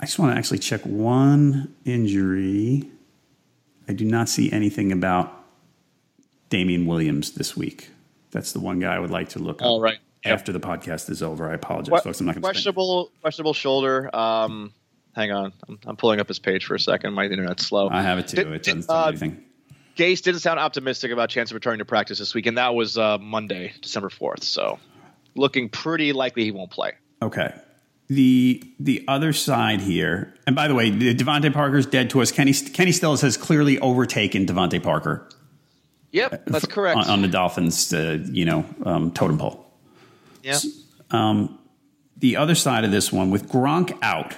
[0.00, 2.88] I just want to actually check one injury.
[3.88, 5.37] I do not see anything about
[6.50, 7.90] Damien Williams this week.
[8.30, 9.66] That's the one guy I would like to look up.
[9.66, 9.98] All right.
[10.24, 10.34] Yep.
[10.34, 12.20] After the podcast is over, I apologize, Que- folks.
[12.20, 12.46] I'm not going to.
[12.46, 14.14] questionable questionable shoulder.
[14.14, 14.72] Um,
[15.14, 17.14] hang on, I'm, I'm pulling up his page for a second.
[17.14, 17.88] My internet's slow.
[17.88, 18.36] I have it too.
[18.36, 19.44] Did- it doesn't uh, anything.
[19.96, 22.96] Gase didn't sound optimistic about chance of returning to practice this week, and that was
[22.98, 24.44] uh, Monday, December fourth.
[24.44, 24.78] So,
[25.34, 26.92] looking pretty likely he won't play.
[27.22, 27.52] Okay.
[28.08, 32.32] The the other side here, and by the way, the DeVante Parker's dead to us.
[32.32, 35.28] Kenny Kenny Stills has clearly overtaken DeVante Parker
[36.12, 36.96] Yep, that's correct.
[36.98, 39.66] on, on the Dolphins, uh, you know, um, totem pole.
[40.42, 40.58] yeah,
[42.20, 44.34] the other side of this one with Gronk out.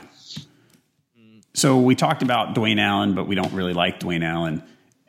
[1.55, 4.63] So we talked about Dwayne Allen, but we don't really like Dwayne Allen.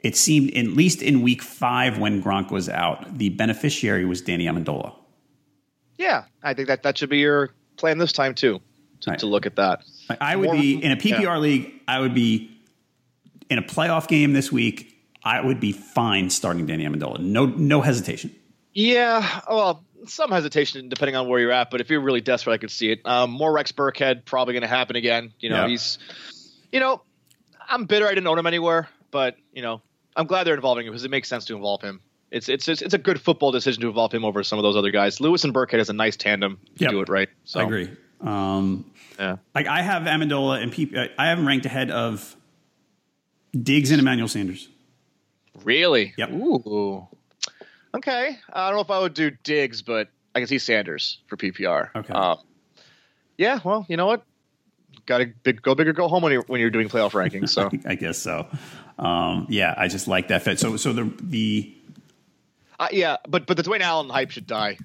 [0.03, 4.45] It seemed, at least in week five when Gronk was out, the beneficiary was Danny
[4.45, 4.93] Amendola.
[5.97, 6.23] yeah.
[6.43, 8.59] I think that that should be your plan this time too,
[9.01, 9.19] to, Right.
[9.19, 9.83] to look at that.
[10.19, 11.37] I would More- be in a PPR yeah.
[11.37, 11.71] league.
[11.87, 12.49] I would be
[13.49, 14.87] in a playoff game this week.
[15.23, 17.19] I would be fine starting Danny Amendola.
[17.19, 18.33] No, no hesitation.
[18.73, 22.57] Yeah, well, some hesitation depending on where you're at, but if you're really desperate, I
[22.57, 23.01] could see it.
[23.05, 25.33] Um, more Rex Burkhead probably going to happen again.
[25.39, 25.67] You know, Yeah.
[25.67, 25.99] he's,
[26.71, 27.01] you know,
[27.69, 29.81] I'm bitter I didn't own him anywhere, but you know,
[30.15, 32.01] I'm glad they're involving him because it makes sense to involve him.
[32.31, 34.75] It's it's it's, it's a good football decision to involve him over some of those
[34.77, 35.19] other guys.
[35.21, 36.91] Lewis and Burkhead is a nice tandem to Yep.
[36.91, 37.29] do it right.
[37.43, 37.89] So I agree.
[38.21, 38.85] Um,
[39.19, 39.37] Yeah.
[39.53, 42.35] like I have Amendola and P- I have him ranked ahead of
[43.61, 44.69] Diggs and Emmanuel Sanders.
[45.63, 46.13] Really?
[46.17, 46.31] Yep.
[46.31, 47.07] Ooh.
[47.93, 48.37] Okay.
[48.51, 51.89] I don't know if I would do Diggs, but I can see Sanders for PPR.
[51.95, 52.13] Okay.
[52.13, 52.37] Um,
[53.37, 53.59] yeah.
[53.63, 54.23] Well, you know what?
[55.05, 57.49] Got to big, go big or go home when you're when you're doing playoff rankings.
[57.49, 58.47] So I guess so.
[58.99, 60.59] Um, yeah, I just like that fit.
[60.59, 61.73] So, so the the
[62.79, 64.77] uh, yeah, but but the Dwayne Allen hype should die.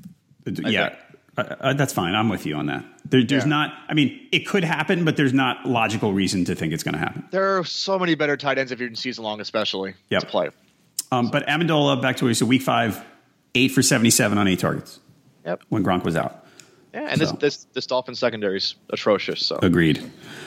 [0.47, 0.97] yeah,
[1.37, 2.14] uh, uh, that's fine.
[2.14, 2.84] I'm with you on that.
[3.09, 3.49] There, there's Yeah.
[3.49, 3.74] not.
[3.89, 6.99] I mean, it could happen, but there's not logical reason to think it's going to
[7.01, 7.24] happen.
[7.30, 10.20] There are so many better tight ends if you're in season long, especially Yep.
[10.22, 10.49] to play.
[11.12, 13.03] Um, but Amendola, back to we said, week five,
[13.55, 14.99] eight for 77 on eight targets
[15.45, 15.62] Yep.
[15.68, 16.45] when Gronk was out.
[16.93, 17.37] Yeah, and this So.
[17.37, 19.45] this this Dolphin secondary is atrocious.
[19.47, 20.03] So Agreed.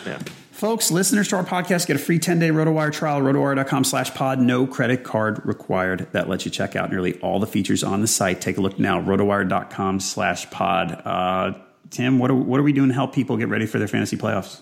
[0.06, 0.18] yeah.
[0.60, 4.40] Folks, listeners to our podcast get a free 10-day RotoWire trial, rotowire.com slash pod.
[4.42, 6.10] No credit card required.
[6.12, 8.42] That lets you check out nearly all the features on the site.
[8.42, 11.02] Take a look now, rotowire.com slash pod.
[11.06, 11.54] Uh,
[11.92, 14.18] Tim, what are, what are we doing to help people get ready for their fantasy
[14.18, 14.60] playoffs?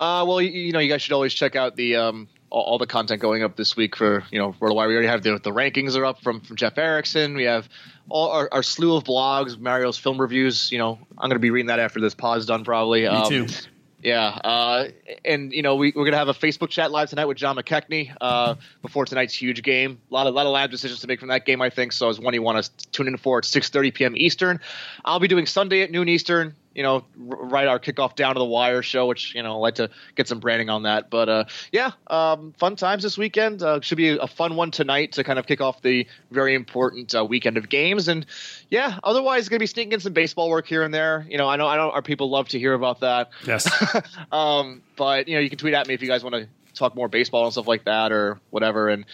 [0.00, 2.78] Uh, well, you, you know, you guys should always check out the um, all, all
[2.78, 4.88] the content going up this week for you know RotoWire.
[4.88, 7.34] We already have the the rankings are up from from Jeff Erickson.
[7.34, 7.68] We have
[8.08, 10.72] all our, our slew of blogs, Mario's film reviews.
[10.72, 13.06] You know, I'm going to be reading that after this pod's done, probably.
[13.06, 13.46] Me too.
[14.06, 14.86] Yeah, uh,
[15.24, 18.14] and you know we, we're gonna have a Facebook chat live tonight with John McKechnie
[18.20, 19.98] uh, before tonight's huge game.
[20.08, 21.90] A lot of lot of lab decisions to make from that game, I think.
[21.90, 24.16] So, as one you want to tune in for at 6:30 p.m.
[24.16, 24.60] Eastern.
[25.04, 26.54] I'll be doing Sunday at noon Eastern.
[26.76, 29.56] You know, r- right our kickoff down to the wire show, which you know I
[29.56, 31.10] like to get some branding on that.
[31.10, 33.62] But uh, yeah, um, fun times this weekend.
[33.62, 37.14] Uh, should be a fun one tonight to kind of kick off the very important
[37.14, 38.08] uh, weekend of games.
[38.08, 38.26] And
[38.70, 41.26] yeah, otherwise going to be sneaking in some baseball work here and there.
[41.28, 43.30] You know, I know I know our people love to hear about that.
[43.46, 43.66] Yes.
[44.32, 46.94] um, but you know, you can tweet at me if you guys want to talk
[46.94, 48.88] more baseball and stuff like that or whatever.
[48.88, 49.06] And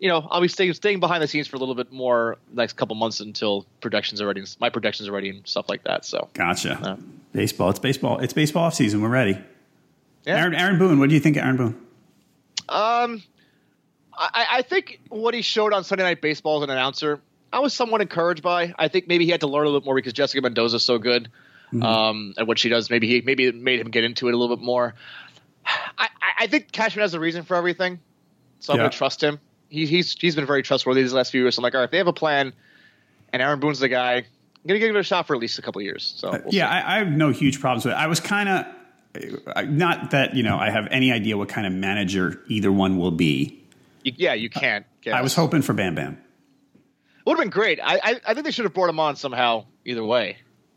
[0.00, 2.72] you know, I'll be staying staying behind the scenes for a little bit more next
[2.72, 4.42] couple months until predictions are ready.
[4.58, 6.04] My predictions are ready and stuff like that.
[6.04, 6.78] So Gotcha.
[6.82, 6.96] Yeah.
[7.32, 7.70] Baseball.
[7.70, 8.18] It's baseball.
[8.18, 9.02] It's baseball off season.
[9.02, 9.38] We're ready.
[10.24, 10.38] Yeah.
[10.38, 10.98] Aaron, Aaron Boone.
[10.98, 11.86] What do you think of Aaron Boone?
[12.68, 13.22] Um,
[14.16, 17.20] I, I think what he showed on Sunday Night Baseball as an announcer,
[17.52, 18.74] I was somewhat encouraged by.
[18.78, 20.82] I think maybe he had to learn a little bit more because Jessica Mendoza is
[20.82, 21.28] so good
[21.82, 22.90] um, at what she does.
[22.90, 24.94] Maybe he maybe it made him get into it a little bit more.
[25.66, 26.08] I, I-
[26.42, 28.00] I think Cashman has a reason for everything,
[28.60, 29.38] so I'm going to trust him.
[29.70, 31.54] He, he's he's been very trustworthy these last few years.
[31.54, 32.52] So I'm like, all right, if they have a plan,
[33.32, 34.24] and Aaron Boone's the guy, I'm
[34.66, 36.12] going to give it a shot for at least a couple of years.
[36.16, 37.96] So uh, we'll yeah, I, I have no huge problems with it.
[37.96, 38.66] I was kind of
[39.68, 43.10] not that you know I have any idea what kind of manager either one will
[43.10, 43.62] be.
[44.02, 44.84] You- yeah, you can't.
[45.02, 45.14] Guess.
[45.14, 46.18] I was hoping for Bam Bam.
[47.24, 47.80] would have been great.
[47.82, 49.64] I, I I think they should have brought him on somehow.
[49.86, 50.36] Either way.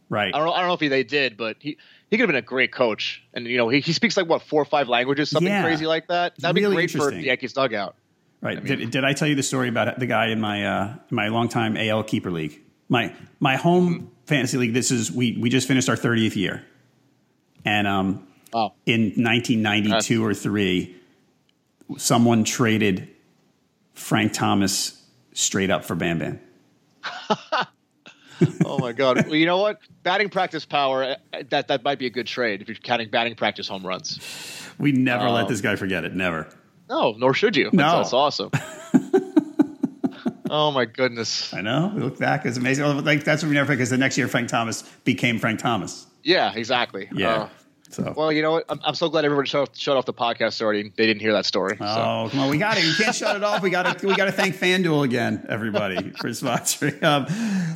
[0.10, 0.34] Right.
[0.34, 0.54] I don't know.
[0.54, 1.78] I don't know if he, they did, but he
[2.10, 3.22] he could have been a great coach.
[3.34, 5.64] And you know, he, he speaks like what four or five languages, something Yeah.
[5.64, 6.38] crazy like that.
[6.38, 7.96] That'd Really be great for the Yankees dugout.
[8.44, 8.64] Right.
[8.64, 11.78] did, did I tell you the story about the guy in my uh, my longtime
[11.78, 12.62] AL keeper league?
[12.90, 14.74] My my home fantasy league.
[14.74, 16.66] This is we we just finished our thirtieth year,
[17.64, 18.74] and um, Wow.
[18.86, 20.96] in 1992 or three,
[21.98, 23.10] someone traded
[23.94, 25.02] Frank Thomas
[25.34, 26.40] straight up for Bam Bam.
[28.66, 29.26] oh my god!
[29.26, 29.80] Well, you know what?
[30.04, 31.16] Batting practice power.
[31.34, 34.20] uh, That that might be a good trade if you're counting batting practice home runs.
[34.78, 36.14] We never let this guy forget it.
[36.14, 36.54] Never.
[36.90, 37.70] No, nor should you.
[37.74, 37.98] No.
[37.98, 38.52] that's, that's awesome.
[40.50, 41.54] oh my goodness!
[41.54, 41.92] I know.
[41.96, 43.04] We look back, it's amazing.
[43.04, 46.08] Like that's what we never forget because the next year Frank Thomas became Frank Thomas.
[46.24, 47.10] Yeah, exactly.
[47.14, 47.34] Yeah.
[47.34, 47.50] Uh,
[47.94, 48.14] So.
[48.16, 48.66] well, you know what?
[48.70, 50.92] I'm, I'm so glad everyone shut, shut off the podcast already.
[50.96, 51.78] They didn't hear that story.
[51.78, 51.86] so.
[51.86, 52.50] Oh, come on.
[52.50, 52.86] We got it.
[52.86, 53.62] You can't shut it off.
[53.62, 57.02] We got to we got to thank FanDuel again, everybody, for sponsoring.
[57.04, 57.26] Um,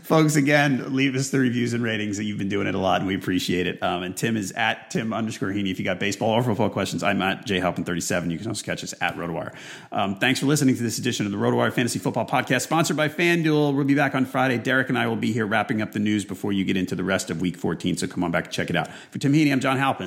[0.01, 3.01] folks, again, leave us the reviews and ratings that you've been doing it a lot,
[3.01, 3.81] and we appreciate it.
[3.83, 5.71] Um, and Tim is at Tim underscore Heaney.
[5.71, 8.31] If you got baseball or football questions, I'm at jhalpin37.
[8.31, 9.53] You can also catch us at RotoWire.
[9.91, 13.09] Um, thanks for listening to this edition of the RotoWire Fantasy Football Podcast, sponsored by
[13.09, 13.75] FanDuel.
[13.75, 14.57] We'll be back on Friday.
[14.57, 17.03] Derek and I will be here wrapping up the news before you get into the
[17.03, 17.97] rest of Week 14.
[17.97, 18.87] So come on back and check it out.
[19.11, 20.06] For Tim Heaney, I'm John Halpin.